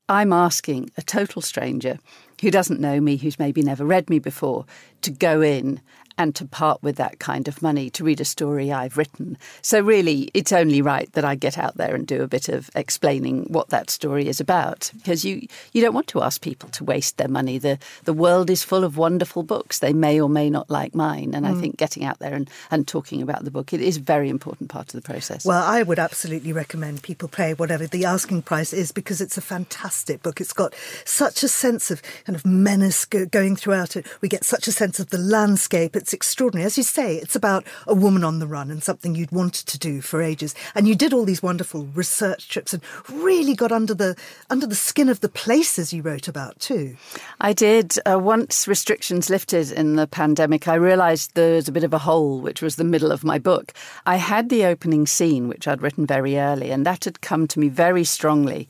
I'm 0.08 0.32
asking 0.32 0.90
a 0.96 1.02
total 1.02 1.40
stranger 1.40 2.00
who 2.40 2.50
doesn't 2.50 2.80
know 2.80 3.00
me, 3.00 3.16
who's 3.16 3.38
maybe 3.38 3.62
never 3.62 3.84
read 3.84 4.10
me 4.10 4.18
before, 4.18 4.66
to 5.02 5.12
go 5.12 5.40
in 5.40 5.80
and 6.20 6.34
to 6.34 6.44
part 6.44 6.82
with 6.82 6.96
that 6.96 7.18
kind 7.18 7.48
of 7.48 7.62
money 7.62 7.88
to 7.88 8.04
read 8.04 8.20
a 8.20 8.26
story 8.26 8.70
I've 8.70 8.98
written. 8.98 9.38
So, 9.62 9.80
really, 9.80 10.30
it's 10.34 10.52
only 10.52 10.82
right 10.82 11.10
that 11.14 11.24
I 11.24 11.34
get 11.34 11.56
out 11.56 11.78
there 11.78 11.94
and 11.94 12.06
do 12.06 12.22
a 12.22 12.28
bit 12.28 12.50
of 12.50 12.68
explaining 12.74 13.44
what 13.44 13.70
that 13.70 13.88
story 13.88 14.28
is 14.28 14.38
about 14.38 14.90
because 14.96 15.24
you, 15.24 15.48
you 15.72 15.80
don't 15.80 15.94
want 15.94 16.08
to 16.08 16.20
ask 16.20 16.42
people 16.42 16.68
to 16.70 16.84
waste 16.84 17.16
their 17.16 17.28
money. 17.28 17.56
The, 17.56 17.78
the 18.04 18.12
world 18.12 18.50
is 18.50 18.62
full 18.62 18.84
of 18.84 18.98
wonderful 18.98 19.42
books. 19.42 19.78
They 19.78 19.94
may 19.94 20.20
or 20.20 20.28
may 20.28 20.50
not 20.50 20.68
like 20.68 20.94
mine. 20.94 21.32
And 21.32 21.46
mm. 21.46 21.56
I 21.56 21.58
think 21.58 21.78
getting 21.78 22.04
out 22.04 22.18
there 22.18 22.34
and, 22.34 22.50
and 22.70 22.86
talking 22.86 23.22
about 23.22 23.44
the 23.44 23.50
book, 23.50 23.72
it 23.72 23.80
is 23.80 23.96
a 23.96 24.00
very 24.00 24.28
important 24.28 24.68
part 24.68 24.92
of 24.92 25.00
the 25.00 25.06
process. 25.10 25.46
Well, 25.46 25.64
I 25.64 25.82
would 25.82 25.98
absolutely 25.98 26.52
recommend 26.52 27.02
people 27.02 27.28
pay 27.28 27.54
whatever 27.54 27.86
the 27.86 28.04
asking 28.04 28.42
price 28.42 28.74
is 28.74 28.92
because 28.92 29.22
it's 29.22 29.38
a 29.38 29.40
fantastic 29.40 30.22
book. 30.22 30.38
It's 30.38 30.52
got 30.52 30.74
such 31.06 31.42
a 31.42 31.48
sense 31.48 31.90
of 31.90 32.02
kind 32.26 32.36
of 32.36 32.44
menace 32.44 33.06
going 33.06 33.56
throughout 33.56 33.96
it. 33.96 34.06
We 34.20 34.28
get 34.28 34.44
such 34.44 34.68
a 34.68 34.72
sense 34.72 35.00
of 35.00 35.08
the 35.08 35.16
landscape. 35.16 35.96
It's 35.96 36.09
it's 36.10 36.14
extraordinary. 36.14 36.66
As 36.66 36.76
you 36.76 36.82
say, 36.82 37.18
it's 37.18 37.36
about 37.36 37.64
a 37.86 37.94
woman 37.94 38.24
on 38.24 38.40
the 38.40 38.46
run 38.48 38.68
and 38.68 38.82
something 38.82 39.14
you'd 39.14 39.30
wanted 39.30 39.68
to 39.68 39.78
do 39.78 40.00
for 40.00 40.20
ages. 40.20 40.56
And 40.74 40.88
you 40.88 40.96
did 40.96 41.12
all 41.12 41.24
these 41.24 41.40
wonderful 41.40 41.84
research 41.94 42.48
trips 42.48 42.74
and 42.74 42.82
really 43.08 43.54
got 43.54 43.70
under 43.70 43.94
the 43.94 44.16
under 44.50 44.66
the 44.66 44.74
skin 44.74 45.08
of 45.08 45.20
the 45.20 45.28
places 45.28 45.92
you 45.92 46.02
wrote 46.02 46.26
about 46.26 46.58
too. 46.58 46.96
I 47.40 47.52
did. 47.52 47.96
Uh, 48.04 48.18
once 48.18 48.66
restrictions 48.66 49.30
lifted 49.30 49.70
in 49.70 49.94
the 49.94 50.08
pandemic, 50.08 50.66
I 50.66 50.74
realised 50.74 51.34
there 51.34 51.54
was 51.54 51.68
a 51.68 51.72
bit 51.72 51.84
of 51.84 51.94
a 51.94 51.98
hole, 51.98 52.40
which 52.40 52.60
was 52.60 52.74
the 52.74 52.82
middle 52.82 53.12
of 53.12 53.22
my 53.22 53.38
book. 53.38 53.72
I 54.04 54.16
had 54.16 54.48
the 54.48 54.64
opening 54.64 55.06
scene, 55.06 55.46
which 55.46 55.68
I'd 55.68 55.80
written 55.80 56.06
very 56.06 56.38
early, 56.38 56.72
and 56.72 56.84
that 56.86 57.04
had 57.04 57.20
come 57.20 57.46
to 57.46 57.60
me 57.60 57.68
very 57.68 58.02
strongly 58.02 58.68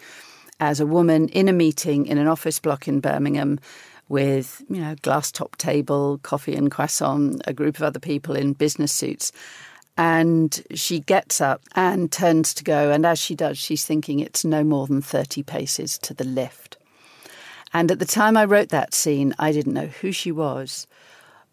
as 0.60 0.78
a 0.78 0.86
woman 0.86 1.28
in 1.30 1.48
a 1.48 1.54
meeting 1.54 2.04
in 2.04 2.18
an 2.18 2.28
office 2.28 2.58
block 2.58 2.86
in 2.86 3.00
Birmingham 3.00 3.58
with, 4.10 4.62
you 4.68 4.80
know, 4.80 4.96
glass 5.02 5.30
top 5.30 5.56
table, 5.56 6.18
coffee 6.22 6.54
and 6.54 6.70
croissant, 6.70 7.40
a 7.46 7.54
group 7.54 7.76
of 7.76 7.84
other 7.84 8.00
people 8.00 8.34
in 8.34 8.52
business 8.52 8.92
suits. 8.92 9.32
And 9.96 10.62
she 10.74 11.00
gets 11.00 11.40
up 11.40 11.62
and 11.76 12.10
turns 12.10 12.52
to 12.54 12.64
go. 12.64 12.90
And 12.90 13.06
as 13.06 13.18
she 13.18 13.34
does, 13.34 13.56
she's 13.56 13.84
thinking 13.84 14.18
it's 14.18 14.44
no 14.44 14.64
more 14.64 14.86
than 14.86 15.00
30 15.00 15.44
paces 15.44 15.96
to 15.98 16.12
the 16.12 16.24
lift. 16.24 16.76
And 17.72 17.90
at 17.90 18.00
the 18.00 18.04
time 18.04 18.36
I 18.36 18.44
wrote 18.44 18.70
that 18.70 18.94
scene, 18.94 19.32
I 19.38 19.52
didn't 19.52 19.74
know 19.74 19.86
who 19.86 20.10
she 20.10 20.32
was 20.32 20.88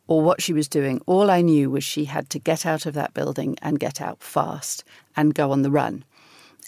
or 0.08 0.24
what 0.24 0.42
she 0.42 0.54
was 0.54 0.68
doing. 0.68 1.00
All 1.06 1.30
I 1.30 1.42
knew 1.42 1.70
was 1.70 1.84
she 1.84 2.06
had 2.06 2.30
to 2.32 2.40
get 2.40 2.66
out 2.66 2.88
of 2.88 2.96
that 2.96 3.14
building 3.14 3.56
and 3.62 3.80
get 3.80 4.02
out 4.02 4.24
fast 4.24 4.84
and 5.16 5.36
go 5.36 5.52
on 5.52 5.62
the 5.62 5.72
run. 5.72 6.04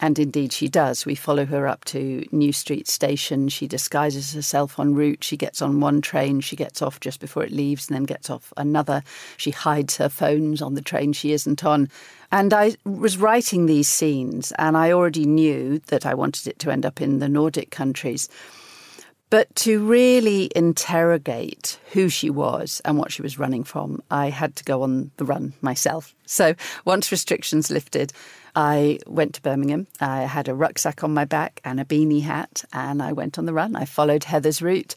And 0.01 0.17
indeed, 0.17 0.53
she 0.53 0.69
does. 0.69 1.05
We 1.05 1.15
follow 1.15 1.45
her 1.45 1.67
up 1.67 1.83
to 1.85 2.25
New 2.31 2.53
Street 2.53 2.87
Station. 2.87 3.49
She 3.49 3.67
disguises 3.67 4.33
herself 4.33 4.79
en 4.79 4.95
route. 4.95 5.23
She 5.23 5.35
gets 5.35 5.61
on 5.61 5.81
one 5.81 5.99
train. 6.01 6.39
She 6.39 6.55
gets 6.55 6.81
off 6.81 7.01
just 7.01 7.19
before 7.19 7.43
it 7.43 7.51
leaves 7.51 7.89
and 7.89 7.95
then 7.95 8.05
gets 8.05 8.29
off 8.29 8.53
another. 8.55 9.03
She 9.35 9.51
hides 9.51 9.97
her 9.97 10.07
phones 10.07 10.61
on 10.61 10.75
the 10.75 10.81
train 10.81 11.11
she 11.11 11.33
isn't 11.33 11.65
on. 11.65 11.89
And 12.31 12.53
I 12.53 12.75
was 12.85 13.17
writing 13.17 13.65
these 13.65 13.89
scenes, 13.89 14.53
and 14.57 14.77
I 14.77 14.91
already 14.91 15.25
knew 15.25 15.79
that 15.87 16.05
I 16.05 16.13
wanted 16.13 16.47
it 16.47 16.59
to 16.59 16.71
end 16.71 16.85
up 16.85 17.01
in 17.01 17.19
the 17.19 17.27
Nordic 17.27 17.71
countries. 17.71 18.29
But 19.29 19.55
to 19.57 19.85
really 19.85 20.49
interrogate 20.55 21.79
who 21.93 22.09
she 22.09 22.31
was 22.31 22.81
and 22.83 22.97
what 22.97 23.11
she 23.11 23.21
was 23.21 23.37
running 23.37 23.63
from, 23.63 24.01
I 24.09 24.29
had 24.29 24.55
to 24.55 24.63
go 24.63 24.81
on 24.81 25.11
the 25.17 25.25
run 25.25 25.53
myself. 25.61 26.15
So 26.25 26.55
once 26.83 27.11
restrictions 27.11 27.69
lifted, 27.69 28.11
I 28.55 28.97
went 29.05 29.35
to 29.35 29.41
Birmingham. 29.41 29.85
I 30.01 30.21
had 30.21 30.47
a 30.47 30.55
rucksack 30.55 31.03
on 31.03 31.13
my 31.13 31.25
back 31.25 31.61
and 31.63 31.79
a 31.79 31.85
beanie 31.85 32.23
hat, 32.23 32.63
and 32.73 33.03
I 33.03 33.13
went 33.13 33.37
on 33.37 33.45
the 33.45 33.53
run. 33.53 33.75
I 33.75 33.85
followed 33.85 34.23
Heather's 34.23 34.63
route. 34.63 34.95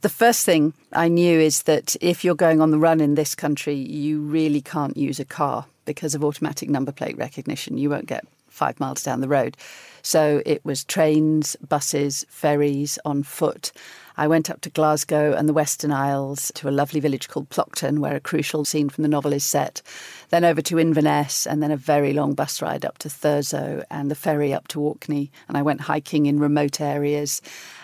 The 0.00 0.08
first 0.08 0.46
thing 0.46 0.72
I 0.92 1.08
knew 1.08 1.38
is 1.38 1.64
that 1.64 1.96
if 2.00 2.24
you're 2.24 2.34
going 2.34 2.62
on 2.62 2.70
the 2.70 2.78
run 2.78 3.00
in 3.00 3.14
this 3.14 3.34
country, 3.34 3.74
you 3.74 4.20
really 4.20 4.62
can't 4.62 4.96
use 4.96 5.20
a 5.20 5.24
car 5.24 5.66
because 5.84 6.14
of 6.14 6.24
automatic 6.24 6.70
number 6.70 6.92
plate 6.92 7.16
recognition. 7.18 7.76
You 7.76 7.90
won't 7.90 8.06
get 8.06 8.24
five 8.56 8.80
miles 8.80 9.02
down 9.02 9.20
the 9.20 9.28
road. 9.28 9.56
So 10.02 10.42
it 10.46 10.64
was 10.64 10.84
trains, 10.84 11.56
buses, 11.68 12.24
ferries, 12.28 12.98
on 13.04 13.22
foot. 13.22 13.72
I 14.16 14.28
went 14.28 14.48
up 14.48 14.62
to 14.62 14.70
Glasgow 14.70 15.34
and 15.34 15.48
the 15.48 15.52
Western 15.52 15.92
Isles 15.92 16.50
to 16.54 16.68
a 16.68 16.70
lovely 16.70 17.00
village 17.00 17.28
called 17.28 17.50
Plockton, 17.50 17.98
where 17.98 18.16
a 18.16 18.20
crucial 18.20 18.64
scene 18.64 18.88
from 18.88 19.02
the 19.02 19.08
novel 19.08 19.34
is 19.34 19.44
set. 19.44 19.82
Then 20.30 20.44
over 20.44 20.62
to 20.62 20.78
Inverness, 20.78 21.46
and 21.46 21.62
then 21.62 21.70
a 21.70 21.76
very 21.76 22.14
long 22.14 22.32
bus 22.32 22.62
ride 22.62 22.84
up 22.84 22.98
to 22.98 23.08
Thurso 23.08 23.84
and 23.90 24.10
the 24.10 24.14
ferry 24.14 24.54
up 24.54 24.68
to 24.68 24.80
Orkney. 24.80 25.30
And 25.48 25.56
I 25.58 25.62
went 25.62 25.82
hiking 25.82 26.24
in 26.26 26.40
remote 26.40 26.80
areas. 26.80 27.42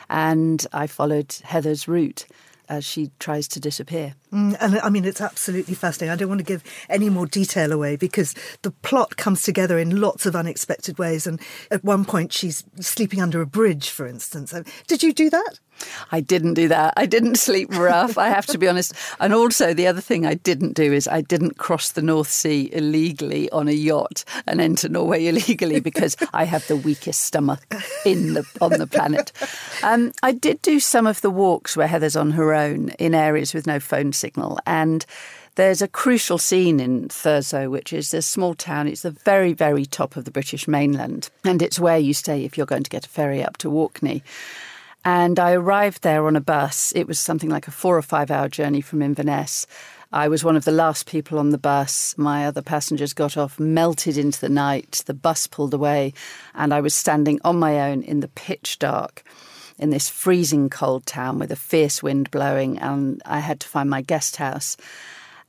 And 0.08 0.66
I 0.72 0.86
followed 0.86 1.34
Heather's 1.44 1.86
route 1.86 2.26
as 2.68 2.84
she 2.84 3.10
tries 3.18 3.46
to 3.48 3.60
disappear. 3.60 4.14
Mm, 4.32 4.56
and 4.60 4.78
I 4.78 4.88
mean, 4.88 5.04
it's 5.04 5.20
absolutely 5.20 5.74
fascinating. 5.74 6.12
I 6.12 6.16
don't 6.16 6.28
want 6.28 6.40
to 6.40 6.44
give 6.44 6.64
any 6.88 7.10
more 7.10 7.26
detail 7.26 7.70
away 7.70 7.96
because 7.96 8.34
the 8.62 8.70
plot 8.70 9.16
comes 9.16 9.42
together 9.42 9.78
in 9.78 10.00
lots 10.00 10.24
of 10.24 10.34
unexpected 10.34 10.98
ways. 10.98 11.26
And 11.26 11.40
at 11.70 11.84
one 11.84 12.04
point, 12.04 12.32
she's 12.32 12.64
sleeping 12.80 13.20
under 13.20 13.42
a 13.42 13.46
bridge, 13.46 13.90
for 13.90 14.06
instance. 14.06 14.54
Did 14.86 15.02
you 15.02 15.12
do 15.12 15.28
that? 15.30 15.58
I 16.10 16.20
didn't 16.20 16.54
do 16.54 16.68
that. 16.68 16.94
I 16.96 17.06
didn't 17.06 17.36
sleep 17.36 17.74
rough, 17.76 18.18
I 18.18 18.28
have 18.28 18.46
to 18.46 18.58
be 18.58 18.68
honest. 18.68 18.94
And 19.20 19.32
also, 19.32 19.74
the 19.74 19.86
other 19.86 20.00
thing 20.00 20.26
I 20.26 20.34
didn't 20.34 20.74
do 20.74 20.92
is 20.92 21.08
I 21.08 21.22
didn't 21.22 21.58
cross 21.58 21.92
the 21.92 22.02
North 22.02 22.30
Sea 22.30 22.70
illegally 22.72 23.50
on 23.50 23.68
a 23.68 23.72
yacht 23.72 24.24
and 24.46 24.60
enter 24.60 24.88
Norway 24.88 25.26
illegally 25.28 25.80
because 25.80 26.16
I 26.32 26.44
have 26.44 26.66
the 26.68 26.76
weakest 26.76 27.22
stomach 27.22 27.60
in 28.04 28.34
the 28.34 28.46
on 28.60 28.72
the 28.72 28.86
planet. 28.86 29.32
Um, 29.82 30.12
I 30.22 30.32
did 30.32 30.62
do 30.62 30.80
some 30.80 31.06
of 31.06 31.20
the 31.20 31.30
walks 31.30 31.76
where 31.76 31.88
Heather's 31.88 32.16
on 32.16 32.32
her 32.32 32.54
own 32.54 32.90
in 32.98 33.14
areas 33.14 33.54
with 33.54 33.66
no 33.66 33.80
phone 33.80 34.12
signal 34.22 34.58
and. 34.66 35.04
There's 35.54 35.82
a 35.82 35.88
crucial 36.02 36.38
scene 36.38 36.80
in 36.80 37.08
Thurso, 37.08 37.70
which 37.70 37.92
is 37.92 38.14
a 38.14 38.22
small 38.22 38.54
town. 38.54 38.88
It's 38.88 39.02
the 39.02 39.10
very, 39.10 39.52
very 39.52 39.84
top 39.84 40.16
of 40.16 40.24
the 40.24 40.30
British 40.30 40.66
mainland, 40.66 41.28
and 41.44 41.60
it's 41.60 41.78
where 41.78 41.98
you 41.98 42.14
stay 42.14 42.46
if 42.46 42.56
you're 42.56 42.64
going 42.64 42.84
to 42.84 42.96
get 42.96 43.04
a 43.04 43.10
ferry 43.10 43.44
up 43.44 43.58
to 43.58 43.70
Orkney. 43.70 44.22
And 45.04 45.38
I 45.38 45.52
arrived 45.52 46.02
there 46.02 46.26
on 46.26 46.36
a 46.36 46.40
bus. 46.40 46.90
It 46.96 47.06
was 47.06 47.18
something 47.18 47.50
like 47.50 47.68
a 47.68 47.72
four 47.72 47.98
or 47.98 48.02
five 48.02 48.30
hour 48.30 48.48
journey 48.48 48.80
from 48.80 49.02
Inverness. 49.02 49.66
I 50.10 50.28
was 50.28 50.44
one 50.44 50.56
of 50.56 50.64
the 50.64 50.72
last 50.72 51.06
people 51.06 51.38
on 51.38 51.50
the 51.50 51.58
bus. 51.58 52.14
My 52.16 52.46
other 52.46 52.62
passengers 52.62 53.12
got 53.12 53.36
off, 53.36 53.58
melted 53.58 54.16
into 54.16 54.40
the 54.40 54.48
night. 54.48 55.02
The 55.06 55.14
bus 55.14 55.46
pulled 55.46 55.74
away, 55.74 56.14
and 56.54 56.72
I 56.72 56.80
was 56.80 56.94
standing 56.94 57.40
on 57.44 57.58
my 57.58 57.90
own 57.90 58.02
in 58.02 58.20
the 58.20 58.28
pitch 58.28 58.78
dark 58.78 59.24
in 59.78 59.90
this 59.90 60.08
freezing 60.08 60.70
cold 60.70 61.06
town 61.06 61.38
with 61.38 61.50
a 61.50 61.56
fierce 61.56 62.02
wind 62.02 62.30
blowing, 62.30 62.78
and 62.78 63.22
I 63.24 63.40
had 63.40 63.60
to 63.60 63.68
find 63.68 63.88
my 63.88 64.02
guest 64.02 64.36
house. 64.36 64.76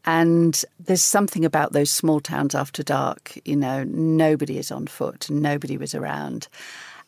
And 0.05 0.63
there's 0.79 1.01
something 1.01 1.45
about 1.45 1.71
those 1.71 1.89
small 1.89 2.19
towns 2.19 2.55
after 2.55 2.83
dark, 2.83 3.37
you 3.45 3.55
know, 3.55 3.83
nobody 3.85 4.57
is 4.57 4.71
on 4.71 4.87
foot, 4.87 5.29
nobody 5.29 5.77
was 5.77 5.95
around. 5.95 6.47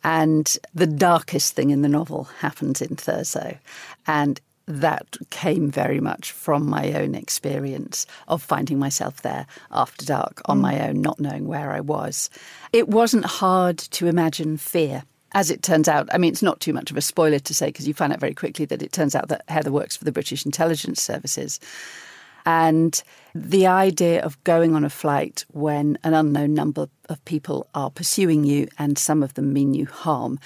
And 0.04 0.56
the 0.74 0.88
darkest 0.88 1.56
thing 1.56 1.72
in 1.72 1.82
the 1.82 1.90
novel 1.90 2.26
happens 2.40 2.82
in 2.82 2.96
Thurso. 2.96 3.58
And 4.08 4.40
that 4.68 5.18
came 5.30 5.70
very 5.70 6.00
much 6.00 6.32
from 6.32 6.68
my 6.68 6.94
own 6.94 7.16
experience 7.16 8.06
of 8.28 8.42
finding 8.42 8.80
myself 8.80 9.22
there 9.22 9.46
after 9.72 10.06
dark 10.06 10.42
on 10.46 10.60
mm. 10.60 10.62
my 10.62 10.88
own, 10.88 11.02
not 11.02 11.20
knowing 11.20 11.48
where 11.48 11.72
I 11.72 11.82
was. 11.82 12.30
It 12.74 12.88
wasn't 12.88 13.26
hard 13.26 13.78
to 13.78 14.08
imagine 14.08 14.58
fear. 14.58 15.04
As 15.36 15.52
it 15.52 15.62
turns 15.62 15.90
out, 15.90 16.08
I 16.14 16.18
mean, 16.18 16.32
it's 16.32 16.42
not 16.42 16.62
too 16.62 16.72
much 16.72 16.90
of 16.90 16.98
a 16.98 17.02
spoiler 17.02 17.40
to 17.40 17.54
say 17.54 17.68
because 17.68 17.88
you 17.88 17.94
find 17.94 18.14
out 18.14 18.22
very 18.22 18.34
quickly 18.34 18.64
that 18.66 18.82
it 18.82 18.94
turns 18.94 19.16
out 19.16 19.28
that 19.28 19.44
Heather 19.50 19.72
works 19.72 19.98
for 19.98 20.06
the 20.06 20.12
British 20.14 20.46
intelligence 20.46 21.02
services. 21.02 21.60
And 22.46 23.04
the 23.34 23.68
idea 23.68 24.24
of 24.24 24.42
going 24.46 24.76
on 24.76 24.86
a 24.86 24.90
flight 24.90 25.44
when 25.52 25.98
an 26.04 26.14
unknown 26.14 26.54
number 26.54 26.88
of 27.10 27.24
people 27.26 27.68
are 27.76 27.90
pursuing 27.90 28.46
you 28.46 28.70
and 28.80 28.98
some 28.98 29.22
of 29.22 29.34
them 29.34 29.52
mean 29.52 29.74
you 29.74 29.88
harm 29.88 30.40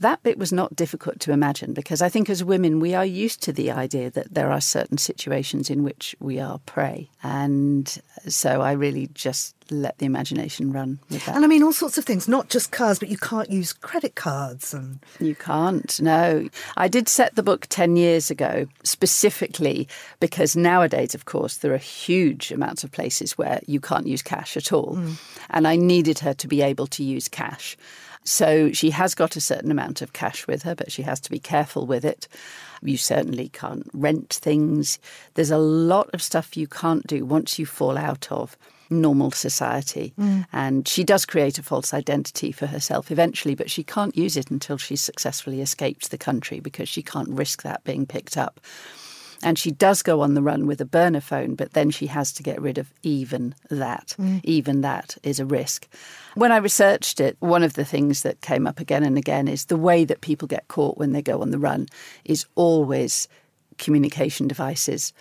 that 0.00 0.22
bit 0.22 0.38
was 0.38 0.52
not 0.52 0.74
difficult 0.74 1.20
to 1.20 1.32
imagine 1.32 1.74
because 1.74 2.02
I 2.02 2.08
think 2.08 2.28
as 2.30 2.42
women 2.42 2.80
we 2.80 2.94
are 2.94 3.04
used 3.04 3.42
to 3.42 3.52
the 3.52 3.70
idea 3.70 4.10
that 4.10 4.34
there 4.34 4.50
are 4.50 4.60
certain 4.60 4.98
situations 4.98 5.70
in 5.70 5.82
which 5.84 6.16
we 6.20 6.40
are 6.40 6.58
prey. 6.60 7.10
And 7.22 8.00
so 8.26 8.62
I 8.62 8.72
really 8.72 9.10
just 9.14 9.54
let 9.70 9.98
the 9.98 10.06
imagination 10.06 10.72
run 10.72 10.98
with 11.10 11.24
that. 11.26 11.36
And 11.36 11.44
I 11.44 11.48
mean 11.48 11.62
all 11.62 11.72
sorts 11.72 11.98
of 11.98 12.04
things, 12.04 12.28
not 12.28 12.48
just 12.48 12.72
cars, 12.72 12.98
but 12.98 13.08
you 13.08 13.18
can't 13.18 13.50
use 13.50 13.72
credit 13.72 14.14
cards 14.14 14.74
and 14.74 15.00
You 15.20 15.34
can't, 15.34 16.00
no. 16.00 16.48
I 16.76 16.88
did 16.88 17.08
set 17.08 17.36
the 17.36 17.42
book 17.42 17.66
ten 17.68 17.96
years 17.96 18.30
ago 18.30 18.66
specifically 18.82 19.86
because 20.18 20.56
nowadays 20.56 21.14
of 21.14 21.26
course 21.26 21.58
there 21.58 21.74
are 21.74 21.78
huge 21.78 22.50
amounts 22.50 22.84
of 22.84 22.90
places 22.90 23.36
where 23.36 23.60
you 23.66 23.80
can't 23.80 24.06
use 24.06 24.22
cash 24.22 24.56
at 24.56 24.72
all. 24.72 24.96
Mm. 24.96 25.20
And 25.50 25.68
I 25.68 25.76
needed 25.76 26.18
her 26.20 26.32
to 26.34 26.48
be 26.48 26.62
able 26.62 26.86
to 26.88 27.04
use 27.04 27.28
cash. 27.28 27.76
So 28.24 28.72
she 28.72 28.90
has 28.90 29.14
got 29.14 29.36
a 29.36 29.40
certain 29.40 29.70
amount 29.70 30.02
of 30.02 30.12
cash 30.12 30.46
with 30.46 30.62
her, 30.62 30.74
but 30.74 30.92
she 30.92 31.02
has 31.02 31.20
to 31.20 31.30
be 31.30 31.38
careful 31.38 31.86
with 31.86 32.04
it. 32.04 32.28
You 32.82 32.96
certainly 32.96 33.48
can't 33.48 33.88
rent 33.92 34.34
things. 34.34 34.98
There's 35.34 35.50
a 35.50 35.58
lot 35.58 36.10
of 36.12 36.22
stuff 36.22 36.56
you 36.56 36.66
can't 36.66 37.06
do 37.06 37.24
once 37.24 37.58
you 37.58 37.66
fall 37.66 37.96
out 37.96 38.30
of 38.30 38.56
normal 38.90 39.30
society. 39.30 40.12
Mm. 40.18 40.46
And 40.52 40.88
she 40.88 41.04
does 41.04 41.24
create 41.24 41.58
a 41.58 41.62
false 41.62 41.94
identity 41.94 42.52
for 42.52 42.66
herself 42.66 43.10
eventually, 43.10 43.54
but 43.54 43.70
she 43.70 43.84
can't 43.84 44.16
use 44.16 44.36
it 44.36 44.50
until 44.50 44.76
she's 44.76 45.00
successfully 45.00 45.60
escaped 45.60 46.10
the 46.10 46.18
country 46.18 46.60
because 46.60 46.88
she 46.88 47.02
can't 47.02 47.30
risk 47.30 47.62
that 47.62 47.84
being 47.84 48.04
picked 48.04 48.36
up. 48.36 48.60
And 49.42 49.58
she 49.58 49.70
does 49.70 50.02
go 50.02 50.20
on 50.20 50.34
the 50.34 50.42
run 50.42 50.66
with 50.66 50.80
a 50.80 50.84
burner 50.84 51.20
phone, 51.20 51.54
but 51.54 51.72
then 51.72 51.90
she 51.90 52.06
has 52.08 52.32
to 52.34 52.42
get 52.42 52.60
rid 52.60 52.76
of 52.76 52.92
even 53.02 53.54
that. 53.70 54.14
Mm. 54.18 54.40
Even 54.44 54.82
that 54.82 55.16
is 55.22 55.40
a 55.40 55.46
risk. 55.46 55.88
When 56.34 56.52
I 56.52 56.58
researched 56.58 57.20
it, 57.20 57.36
one 57.40 57.62
of 57.62 57.72
the 57.72 57.84
things 57.84 58.22
that 58.22 58.42
came 58.42 58.66
up 58.66 58.80
again 58.80 59.02
and 59.02 59.16
again 59.16 59.48
is 59.48 59.66
the 59.66 59.76
way 59.76 60.04
that 60.04 60.20
people 60.20 60.46
get 60.46 60.68
caught 60.68 60.98
when 60.98 61.12
they 61.12 61.22
go 61.22 61.40
on 61.40 61.50
the 61.50 61.58
run 61.58 61.88
is 62.24 62.46
always 62.54 63.28
communication 63.78 64.46
devices 64.46 65.12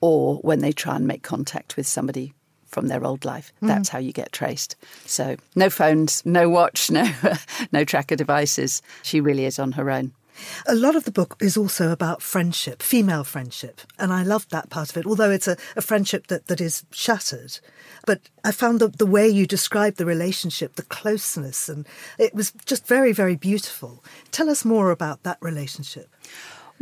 or 0.00 0.36
when 0.38 0.58
they 0.58 0.72
try 0.72 0.96
and 0.96 1.06
make 1.06 1.22
contact 1.22 1.76
with 1.76 1.86
somebody 1.86 2.34
from 2.72 2.88
their 2.88 3.04
old 3.04 3.24
life. 3.24 3.52
Mm. 3.62 3.68
That's 3.68 3.88
how 3.90 3.98
you 3.98 4.12
get 4.12 4.32
traced. 4.32 4.76
So 5.06 5.36
no 5.54 5.70
phones, 5.70 6.24
no 6.26 6.48
watch, 6.48 6.90
no 6.90 7.08
no 7.70 7.84
tracker 7.84 8.16
devices. 8.16 8.82
She 9.02 9.20
really 9.20 9.44
is 9.44 9.58
on 9.58 9.72
her 9.72 9.90
own. 9.90 10.12
A 10.66 10.74
lot 10.74 10.96
of 10.96 11.04
the 11.04 11.12
book 11.12 11.36
is 11.40 11.56
also 11.56 11.90
about 11.90 12.22
friendship, 12.22 12.82
female 12.82 13.24
friendship, 13.24 13.80
and 13.98 14.12
I 14.12 14.22
loved 14.22 14.50
that 14.50 14.70
part 14.70 14.90
of 14.90 14.96
it, 14.96 15.06
although 15.06 15.30
it's 15.30 15.48
a, 15.48 15.56
a 15.76 15.82
friendship 15.82 16.28
that, 16.28 16.46
that 16.46 16.60
is 16.60 16.84
shattered. 16.90 17.58
But 18.06 18.20
I 18.44 18.52
found 18.52 18.80
the, 18.80 18.88
the 18.88 19.06
way 19.06 19.28
you 19.28 19.46
described 19.46 19.98
the 19.98 20.06
relationship, 20.06 20.74
the 20.74 20.82
closeness, 20.82 21.68
and 21.68 21.86
it 22.18 22.34
was 22.34 22.52
just 22.64 22.86
very, 22.86 23.12
very 23.12 23.36
beautiful. 23.36 24.02
Tell 24.30 24.48
us 24.48 24.64
more 24.64 24.90
about 24.90 25.22
that 25.22 25.38
relationship. 25.40 26.14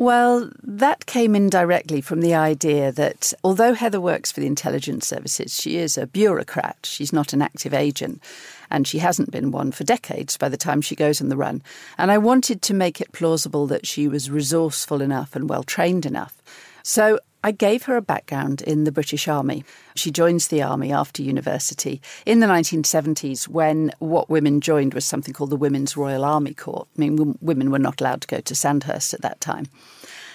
Well, 0.01 0.49
that 0.63 1.05
came 1.05 1.37
indirectly 1.37 2.01
from 2.01 2.23
the 2.23 2.33
idea 2.35 2.91
that 2.91 3.35
although 3.45 3.75
Heather 3.75 4.01
works 4.01 4.33
for 4.33 4.41
the 4.41 4.47
intelligence 4.47 5.07
services, 5.07 5.61
she 5.61 5.77
is 5.77 5.99
a 5.99 6.07
bureaucrat. 6.07 6.79
She's 6.85 7.13
not 7.13 7.35
an 7.35 7.43
active 7.43 7.75
agent, 7.75 8.23
and 8.71 8.89
she 8.89 9.01
hasn't 9.01 9.31
been 9.31 9.51
one 9.51 9.73
for 9.73 9.85
decades 9.85 10.39
by 10.39 10.49
the 10.49 10.57
time 10.57 10.81
she 10.81 10.97
goes 10.97 11.21
on 11.21 11.29
the 11.29 11.37
run. 11.37 11.61
And 11.99 12.11
I 12.11 12.17
wanted 12.17 12.63
to 12.63 12.73
make 12.73 13.03
it 13.03 13.13
plausible 13.13 13.67
that 13.67 13.87
she 13.87 14.09
was 14.09 14.31
resourceful 14.31 15.03
enough 15.03 15.37
and 15.37 15.51
well 15.51 15.65
trained 15.65 16.07
enough. 16.07 16.41
So 16.83 17.19
I 17.43 17.53
gave 17.53 17.85
her 17.85 17.97
a 17.97 18.03
background 18.03 18.61
in 18.63 18.85
the 18.85 18.93
British 18.93 19.27
Army. 19.27 19.65
She 19.95 20.11
joins 20.11 20.49
the 20.49 20.63
Army 20.63 20.93
after 20.93 21.23
university 21.23 22.03
in 22.27 22.41
the 22.41 22.47
1970s 22.47 23.49
when 23.49 23.93
what 23.99 24.29
women 24.29 24.61
joined 24.61 24.93
was 24.93 25.05
something 25.05 25.33
called 25.33 25.51
the 25.51 25.57
Women's 25.57 25.97
Royal 25.97 26.25
Army 26.25 26.53
Corps. 26.53 26.87
I 26.97 27.01
mean, 27.01 27.39
women 27.41 27.71
were 27.71 27.79
not 27.79 28.01
allowed 28.01 28.21
to 28.23 28.29
go 28.29 28.41
to 28.41 28.55
Sandhurst 28.55 29.15
at 29.15 29.23
that 29.23 29.41
time. 29.41 29.69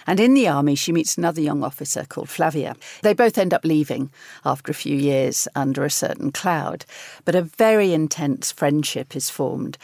And 0.08 0.20
in 0.20 0.34
the 0.34 0.48
army, 0.48 0.76
she 0.76 0.92
meets 0.92 1.18
another 1.18 1.42
young 1.42 1.64
officer 1.64 2.06
called 2.08 2.30
Flavia. 2.30 2.76
They 3.02 3.14
both 3.14 3.38
end 3.38 3.54
up 3.54 3.66
leaving 3.66 4.12
after 4.44 4.72
a 4.72 4.76
few 4.76 4.96
years 4.96 5.48
under 5.56 5.84
a 5.84 5.90
certain 5.90 6.32
cloud, 6.32 6.86
but 7.24 7.36
a 7.36 7.42
very 7.42 7.94
intense 7.94 8.52
friendship 8.52 9.16
is 9.16 9.30
formed. 9.30 9.78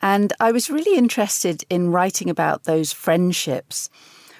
And 0.00 0.32
I 0.40 0.52
was 0.52 0.70
really 0.70 0.98
interested 0.98 1.64
in 1.68 1.90
writing 1.90 2.30
about 2.30 2.64
those 2.64 2.92
friendships 2.92 3.90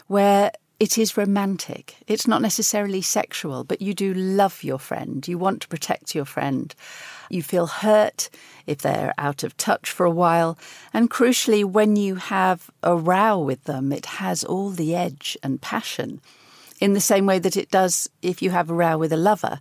where 0.06 0.52
it 0.78 0.98
is 0.98 1.16
romantic. 1.16 1.96
It's 2.06 2.26
not 2.26 2.42
necessarily 2.42 3.00
sexual, 3.00 3.64
but 3.64 3.80
you 3.80 3.94
do 3.94 4.12
love 4.12 4.62
your 4.62 4.78
friend. 4.78 5.26
You 5.26 5.38
want 5.38 5.62
to 5.62 5.68
protect 5.68 6.14
your 6.14 6.26
friend. 6.26 6.74
You 7.30 7.42
feel 7.42 7.66
hurt 7.66 8.28
if 8.66 8.78
they're 8.78 9.14
out 9.16 9.42
of 9.42 9.56
touch 9.56 9.90
for 9.90 10.04
a 10.04 10.10
while. 10.10 10.58
And 10.92 11.10
crucially, 11.10 11.64
when 11.64 11.96
you 11.96 12.16
have 12.16 12.70
a 12.82 12.94
row 12.94 13.38
with 13.38 13.64
them, 13.64 13.90
it 13.90 14.06
has 14.06 14.44
all 14.44 14.70
the 14.70 14.94
edge 14.94 15.36
and 15.42 15.60
passion 15.60 16.20
in 16.78 16.92
the 16.92 17.00
same 17.00 17.24
way 17.24 17.38
that 17.38 17.56
it 17.56 17.70
does 17.70 18.10
if 18.20 18.42
you 18.42 18.50
have 18.50 18.68
a 18.68 18.74
row 18.74 18.98
with 18.98 19.12
a 19.12 19.16
lover. 19.16 19.60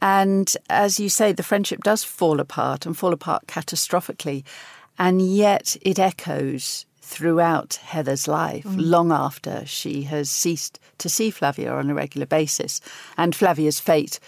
And 0.00 0.56
as 0.70 1.00
you 1.00 1.08
say, 1.08 1.32
the 1.32 1.42
friendship 1.42 1.82
does 1.82 2.04
fall 2.04 2.38
apart 2.38 2.86
and 2.86 2.96
fall 2.96 3.12
apart 3.12 3.48
catastrophically. 3.48 4.44
And 5.00 5.20
yet 5.20 5.76
it 5.82 5.98
echoes 5.98 6.86
throughout 7.08 7.76
Heather's 7.76 8.28
life, 8.28 8.64
mm. 8.64 8.76
long 8.78 9.10
after 9.10 9.64
she 9.64 10.02
has 10.02 10.30
ceased 10.30 10.78
to 10.98 11.08
see 11.08 11.30
Flavia 11.30 11.72
on 11.72 11.88
a 11.88 11.94
regular 11.94 12.26
basis. 12.26 12.82
And 13.16 13.34
Flavia's 13.34 13.80
fate 13.80 14.20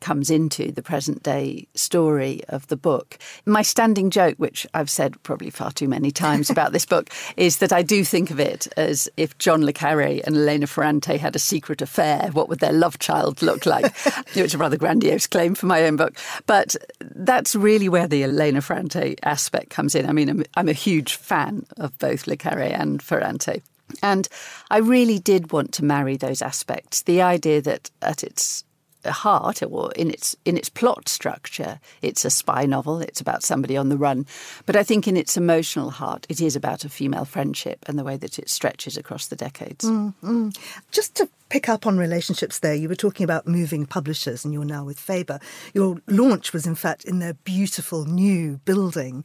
comes 0.00 0.30
into 0.30 0.72
the 0.72 0.82
present 0.82 1.22
day 1.22 1.66
story 1.74 2.42
of 2.48 2.66
the 2.68 2.76
book. 2.76 3.18
My 3.44 3.62
standing 3.62 4.10
joke, 4.10 4.36
which 4.38 4.66
I've 4.74 4.90
said 4.90 5.22
probably 5.22 5.50
far 5.50 5.72
too 5.72 5.88
many 5.88 6.10
times 6.10 6.50
about 6.50 6.72
this 6.72 6.86
book, 6.86 7.10
is 7.36 7.58
that 7.58 7.72
I 7.72 7.82
do 7.82 8.04
think 8.04 8.30
of 8.30 8.40
it 8.40 8.68
as 8.76 9.08
if 9.16 9.36
John 9.38 9.64
le 9.64 9.72
Carre 9.72 10.20
and 10.24 10.36
Elena 10.36 10.66
Ferrante 10.66 11.16
had 11.16 11.36
a 11.36 11.40
secret 11.40 11.82
affair, 11.82 12.30
what 12.32 12.48
would 12.48 12.60
their 12.60 12.72
love 12.72 12.98
child 12.98 13.42
look 13.42 13.66
like? 13.66 13.94
It's 14.36 14.54
a 14.54 14.58
rather 14.58 14.76
grandiose 14.76 15.26
claim 15.26 15.54
for 15.54 15.66
my 15.66 15.84
own 15.84 15.96
book. 15.96 16.16
But 16.46 16.76
that's 17.00 17.56
really 17.56 17.88
where 17.88 18.06
the 18.06 18.22
Elena 18.24 18.60
Ferrante 18.60 19.16
aspect 19.22 19.70
comes 19.70 19.94
in. 19.94 20.08
I 20.08 20.12
mean, 20.12 20.28
I'm, 20.28 20.44
I'm 20.54 20.68
a 20.68 20.74
huge 20.74 21.14
fan 21.14 21.64
of 21.78 21.98
both 21.98 22.26
le 22.26 22.36
Carre 22.36 22.72
and 22.72 23.02
Ferrante. 23.02 23.62
And 24.02 24.28
I 24.70 24.78
really 24.78 25.18
did 25.18 25.52
want 25.52 25.72
to 25.74 25.84
marry 25.84 26.16
those 26.16 26.42
aspects. 26.42 27.02
The 27.02 27.22
idea 27.22 27.62
that 27.62 27.90
at 28.02 28.22
its 28.22 28.64
heart 29.12 29.62
or 29.62 29.92
in 29.92 30.10
its 30.10 30.36
in 30.44 30.56
its 30.56 30.68
plot 30.68 31.08
structure 31.08 31.80
it's 32.02 32.24
a 32.24 32.30
spy 32.30 32.64
novel 32.66 33.00
it's 33.00 33.20
about 33.20 33.42
somebody 33.42 33.76
on 33.76 33.88
the 33.88 33.96
run 33.96 34.26
but 34.64 34.76
i 34.76 34.82
think 34.82 35.06
in 35.06 35.16
its 35.16 35.36
emotional 35.36 35.90
heart 35.90 36.26
it 36.28 36.40
is 36.40 36.56
about 36.56 36.84
a 36.84 36.88
female 36.88 37.24
friendship 37.24 37.84
and 37.88 37.98
the 37.98 38.04
way 38.04 38.16
that 38.16 38.38
it 38.38 38.48
stretches 38.48 38.96
across 38.96 39.26
the 39.28 39.36
decades 39.36 39.84
mm-hmm. 39.84 40.48
just 40.90 41.14
to 41.14 41.28
pick 41.48 41.68
up 41.68 41.86
on 41.86 41.96
relationships 41.96 42.58
there. 42.58 42.74
You 42.74 42.88
were 42.88 42.96
talking 42.96 43.24
about 43.24 43.46
moving 43.46 43.86
publishers 43.86 44.44
and 44.44 44.52
you're 44.52 44.64
now 44.64 44.84
with 44.84 44.98
Faber. 44.98 45.38
Your 45.74 46.00
launch 46.06 46.52
was, 46.52 46.66
in 46.66 46.74
fact, 46.74 47.04
in 47.04 47.18
their 47.18 47.34
beautiful 47.34 48.04
new 48.04 48.58
building. 48.64 49.24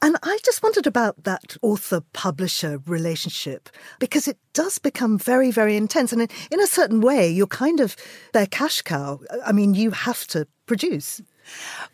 And 0.00 0.16
I 0.22 0.38
just 0.44 0.62
wondered 0.62 0.86
about 0.86 1.24
that 1.24 1.56
author 1.62 2.02
publisher 2.12 2.80
relationship 2.86 3.70
because 3.98 4.28
it 4.28 4.38
does 4.52 4.78
become 4.78 5.18
very, 5.18 5.50
very 5.50 5.76
intense. 5.76 6.12
And 6.12 6.30
in 6.50 6.60
a 6.60 6.66
certain 6.66 7.00
way, 7.00 7.28
you're 7.30 7.46
kind 7.46 7.80
of 7.80 7.96
their 8.32 8.46
cash 8.46 8.82
cow. 8.82 9.20
I 9.44 9.52
mean, 9.52 9.74
you 9.74 9.90
have 9.90 10.26
to 10.28 10.46
produce. 10.66 11.20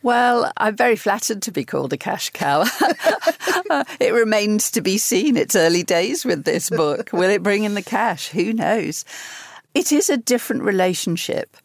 Well, 0.02 0.52
I'm 0.56 0.76
very 0.76 0.96
flattered 0.96 1.42
to 1.42 1.52
be 1.52 1.64
called 1.64 1.92
a 1.92 1.96
cash 1.96 2.30
cow. 2.30 2.64
uh, 3.70 3.84
it 4.00 4.12
remains 4.12 4.70
to 4.72 4.80
be 4.80 4.98
seen. 4.98 5.36
It's 5.36 5.56
early 5.56 5.82
days 5.82 6.24
with 6.24 6.44
this 6.44 6.70
book. 6.70 7.10
Will 7.12 7.30
it 7.30 7.42
bring 7.42 7.64
in 7.64 7.74
the 7.74 7.82
cash? 7.82 8.28
Who 8.28 8.52
knows? 8.52 9.04
It 9.74 9.92
is 9.92 10.10
a 10.10 10.16
different 10.16 10.62
relationship 10.62 11.56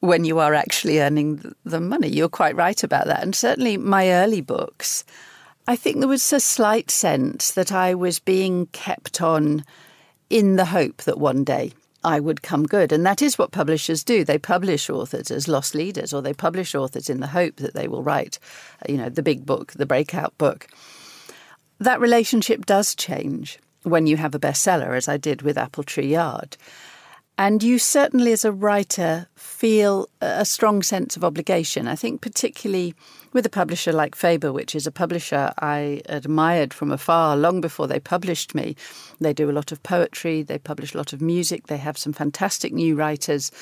when 0.00 0.24
you 0.24 0.38
are 0.38 0.54
actually 0.54 1.00
earning 1.00 1.54
the 1.64 1.80
money. 1.80 2.08
You're 2.08 2.28
quite 2.28 2.56
right 2.56 2.82
about 2.82 3.06
that. 3.06 3.22
And 3.22 3.34
certainly 3.34 3.76
my 3.76 4.10
early 4.10 4.40
books, 4.40 5.04
I 5.66 5.76
think 5.76 5.98
there 5.98 6.08
was 6.08 6.32
a 6.32 6.40
slight 6.40 6.90
sense 6.90 7.52
that 7.52 7.72
I 7.72 7.94
was 7.94 8.18
being 8.18 8.66
kept 8.66 9.20
on 9.20 9.64
in 10.30 10.56
the 10.56 10.66
hope 10.66 11.02
that 11.04 11.18
one 11.18 11.44
day 11.44 11.72
I 12.04 12.20
would 12.20 12.42
come 12.42 12.64
good. 12.64 12.92
And 12.92 13.04
that 13.04 13.20
is 13.20 13.36
what 13.36 13.50
publishers 13.50 14.04
do. 14.04 14.24
They 14.24 14.38
publish 14.38 14.88
authors 14.88 15.30
as 15.30 15.48
lost 15.48 15.74
leaders, 15.74 16.12
or 16.12 16.22
they 16.22 16.32
publish 16.32 16.74
authors 16.74 17.10
in 17.10 17.20
the 17.20 17.26
hope 17.26 17.56
that 17.56 17.74
they 17.74 17.88
will 17.88 18.02
write, 18.02 18.38
uh, 18.82 18.92
you 18.92 18.96
know, 18.96 19.08
the 19.08 19.22
big 19.22 19.44
book, 19.44 19.72
the 19.72 19.86
breakout 19.86 20.36
book. 20.38 20.68
That 21.80 22.00
relationship 22.00 22.64
does 22.64 22.94
change 22.94 23.58
when 23.82 24.06
you 24.06 24.16
have 24.16 24.34
a 24.34 24.38
bestseller, 24.38 24.96
as 24.96 25.08
I 25.08 25.16
did 25.16 25.42
with 25.42 25.58
Apple 25.58 25.82
Tree 25.82 26.12
Yard. 26.12 26.56
And 27.38 27.62
you 27.62 27.78
certainly, 27.78 28.32
as 28.32 28.46
a 28.46 28.52
writer, 28.52 29.28
feel 29.34 30.08
a 30.22 30.44
strong 30.44 30.82
sense 30.82 31.16
of 31.16 31.24
obligation. 31.24 31.86
I 31.86 31.94
think, 31.94 32.22
particularly 32.22 32.94
with 33.34 33.44
a 33.44 33.50
publisher 33.50 33.92
like 33.92 34.14
Faber, 34.14 34.52
which 34.52 34.74
is 34.74 34.86
a 34.86 34.90
publisher 34.90 35.52
I 35.58 36.00
admired 36.08 36.72
from 36.72 36.90
afar 36.90 37.36
long 37.36 37.60
before 37.60 37.86
they 37.86 38.00
published 38.00 38.54
me. 38.54 38.74
They 39.20 39.34
do 39.34 39.50
a 39.50 39.52
lot 39.52 39.70
of 39.70 39.82
poetry, 39.82 40.42
they 40.42 40.58
publish 40.58 40.94
a 40.94 40.96
lot 40.96 41.12
of 41.12 41.20
music, 41.20 41.66
they 41.66 41.76
have 41.76 41.98
some 41.98 42.14
fantastic 42.14 42.72
new 42.72 42.96
writers. 42.96 43.52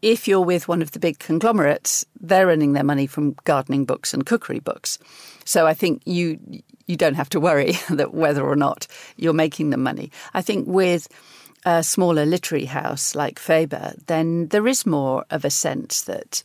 If 0.00 0.28
you're 0.28 0.40
with 0.40 0.68
one 0.68 0.80
of 0.80 0.92
the 0.92 1.00
big 1.00 1.18
conglomerates, 1.18 2.06
they're 2.20 2.46
earning 2.46 2.74
their 2.74 2.84
money 2.84 3.08
from 3.08 3.34
gardening 3.42 3.84
books 3.84 4.14
and 4.14 4.24
cookery 4.24 4.60
books. 4.60 5.00
So 5.44 5.66
I 5.66 5.74
think 5.74 6.02
you 6.04 6.38
you 6.86 6.96
don't 6.96 7.14
have 7.14 7.30
to 7.30 7.40
worry 7.40 7.72
that 7.90 8.14
whether 8.14 8.44
or 8.44 8.56
not 8.56 8.86
you're 9.16 9.32
making 9.32 9.70
them 9.70 9.82
money. 9.82 10.12
I 10.34 10.42
think 10.42 10.68
with 10.68 11.08
a 11.64 11.82
smaller 11.82 12.26
literary 12.26 12.66
house 12.66 13.14
like 13.14 13.38
Faber, 13.38 13.94
then 14.06 14.48
there 14.48 14.66
is 14.66 14.86
more 14.86 15.24
of 15.30 15.44
a 15.44 15.50
sense 15.50 16.02
that 16.02 16.42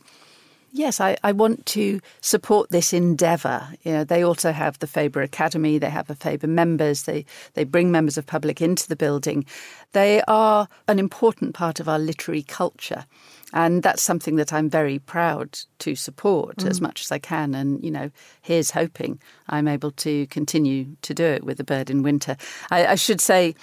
yes, 0.72 1.00
I, 1.00 1.16
I 1.22 1.32
want 1.32 1.66
to 1.66 2.00
support 2.20 2.70
this 2.70 2.92
endeavour. 2.92 3.68
You 3.82 3.92
know, 3.92 4.04
they 4.04 4.22
also 4.22 4.52
have 4.52 4.78
the 4.78 4.86
Faber 4.86 5.22
Academy, 5.22 5.78
they 5.78 5.90
have 5.90 6.10
a 6.10 6.14
Faber 6.14 6.46
members, 6.46 7.04
they, 7.04 7.24
they 7.54 7.64
bring 7.64 7.90
members 7.90 8.16
of 8.16 8.26
public 8.26 8.60
into 8.60 8.88
the 8.88 8.96
building. 8.96 9.44
They 9.92 10.22
are 10.28 10.68
an 10.88 10.98
important 10.98 11.54
part 11.54 11.80
of 11.80 11.88
our 11.88 11.98
literary 11.98 12.42
culture. 12.42 13.06
And 13.52 13.82
that's 13.82 14.02
something 14.02 14.36
that 14.36 14.52
I'm 14.52 14.70
very 14.70 15.00
proud 15.00 15.58
to 15.80 15.96
support 15.96 16.58
mm. 16.58 16.70
as 16.70 16.80
much 16.80 17.00
as 17.02 17.10
I 17.10 17.18
can. 17.18 17.54
And, 17.54 17.82
you 17.82 17.90
know, 17.90 18.10
here's 18.42 18.70
hoping 18.70 19.18
I'm 19.48 19.66
able 19.66 19.90
to 19.92 20.26
continue 20.28 20.96
to 21.02 21.14
do 21.14 21.24
it 21.24 21.42
with 21.42 21.58
A 21.58 21.64
Bird 21.64 21.90
in 21.90 22.04
Winter. 22.04 22.36
I, 22.70 22.86
I 22.86 22.94
should 22.94 23.20
say, 23.20 23.56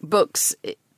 books 0.00 0.54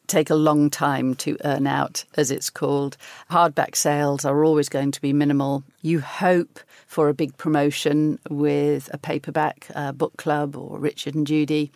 take 0.08 0.30
a 0.30 0.34
long 0.34 0.70
time 0.70 1.14
to 1.16 1.36
earn 1.44 1.66
out, 1.66 2.04
as 2.14 2.30
it's 2.30 2.50
called. 2.50 2.96
Hardback 3.30 3.76
sales 3.76 4.24
are 4.24 4.42
always 4.42 4.68
going 4.68 4.90
to 4.90 5.00
be 5.00 5.12
minimal. 5.12 5.62
You 5.82 6.00
hope 6.00 6.58
for 6.86 7.08
a 7.08 7.14
big 7.14 7.36
promotion 7.36 8.18
with 8.28 8.90
a 8.92 8.98
paperback, 8.98 9.68
a 9.74 9.92
book 9.92 10.16
club, 10.16 10.56
or 10.56 10.78
Richard 10.78 11.14
and 11.14 11.26
Judy. 11.26 11.70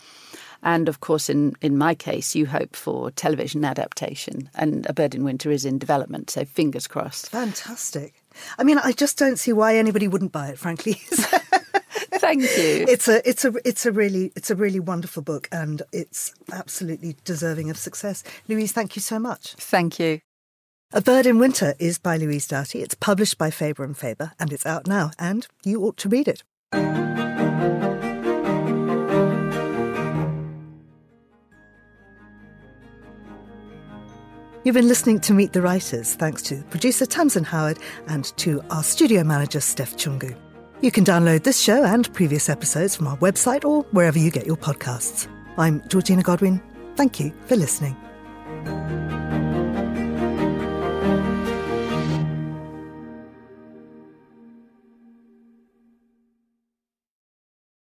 And 0.62 0.88
of 0.88 1.01
course, 1.01 1.29
in, 1.29 1.55
in 1.61 1.77
my 1.77 1.95
case, 1.95 2.35
you 2.35 2.47
hope 2.47 2.77
for 2.77 3.11
television 3.11 3.64
adaptation, 3.64 4.49
and 4.55 4.87
A 4.88 4.92
Bird 4.92 5.14
in 5.14 5.25
Winter 5.25 5.51
is 5.51 5.64
in 5.64 5.79
development, 5.79 6.31
so 6.31 6.45
fingers 6.45 6.87
crossed. 6.87 7.31
Fantastic. 7.31 8.14
I 8.59 8.64
mean, 8.64 8.79
I 8.79 8.92
just 8.92 9.18
don't 9.18 9.38
see 9.38 9.53
why 9.53 9.77
anybody 9.77 10.09
wouldn't 10.09 10.33
buy 10.33 10.49
it, 10.49 10.59
frankly. 10.59 11.01
Thank 12.22 12.42
you. 12.42 12.87
It's 12.88 13.08
a 13.08 13.28
it's 13.28 13.44
a 13.44 13.52
it's 13.64 13.85
a 13.85 13.90
really 13.90 14.30
it's 14.37 14.48
a 14.48 14.54
really 14.54 14.78
wonderful 14.78 15.24
book 15.24 15.48
and 15.50 15.82
it's 15.92 16.32
absolutely 16.52 17.16
deserving 17.24 17.68
of 17.68 17.76
success. 17.76 18.22
Louise, 18.46 18.70
thank 18.70 18.94
you 18.94 19.02
so 19.02 19.18
much. 19.18 19.54
Thank 19.54 19.98
you. 19.98 20.20
A 20.92 21.00
Bird 21.00 21.26
in 21.26 21.40
Winter 21.40 21.74
is 21.80 21.98
by 21.98 22.16
Louise 22.16 22.46
Doughty. 22.46 22.80
It's 22.80 22.94
published 22.94 23.38
by 23.38 23.50
Faber 23.50 23.82
and 23.82 23.96
Faber 23.96 24.35
and 24.38 24.52
it's 24.52 24.64
out 24.64 24.87
now 24.87 25.11
and 25.18 25.48
you 25.64 25.82
ought 25.82 25.96
to 25.96 26.08
read 26.08 26.28
it. 26.28 26.44
You've 34.64 34.76
been 34.76 34.87
listening 34.87 35.18
to 35.22 35.35
Meet 35.35 35.54
the 35.54 35.61
Writers, 35.61 36.14
thanks 36.14 36.40
to 36.42 36.62
producer 36.70 37.04
Tamsin 37.04 37.42
Howard 37.42 37.80
and 38.06 38.26
to 38.37 38.62
our 38.70 38.85
studio 38.85 39.24
manager, 39.24 39.58
Steph 39.58 39.96
Chungu. 39.96 40.37
You 40.83 40.90
can 40.90 41.05
download 41.05 41.45
this 41.45 41.61
show 41.61 41.85
and 41.85 42.12
previous 42.12 42.49
episodes 42.49 42.97
from 42.97 43.07
our 43.07 43.16
website 43.18 43.64
or 43.64 43.83
wherever 43.92 44.18
you 44.18 44.33
get 44.33 44.47
your 44.47 44.57
podcasts. 44.57 45.29
I'm 45.57 45.81
Georgina 45.87 46.25
Godwin. 46.25 46.61
Thank 46.97 47.21
you 47.21 47.33
for 47.47 47.55
listening. 47.55 47.97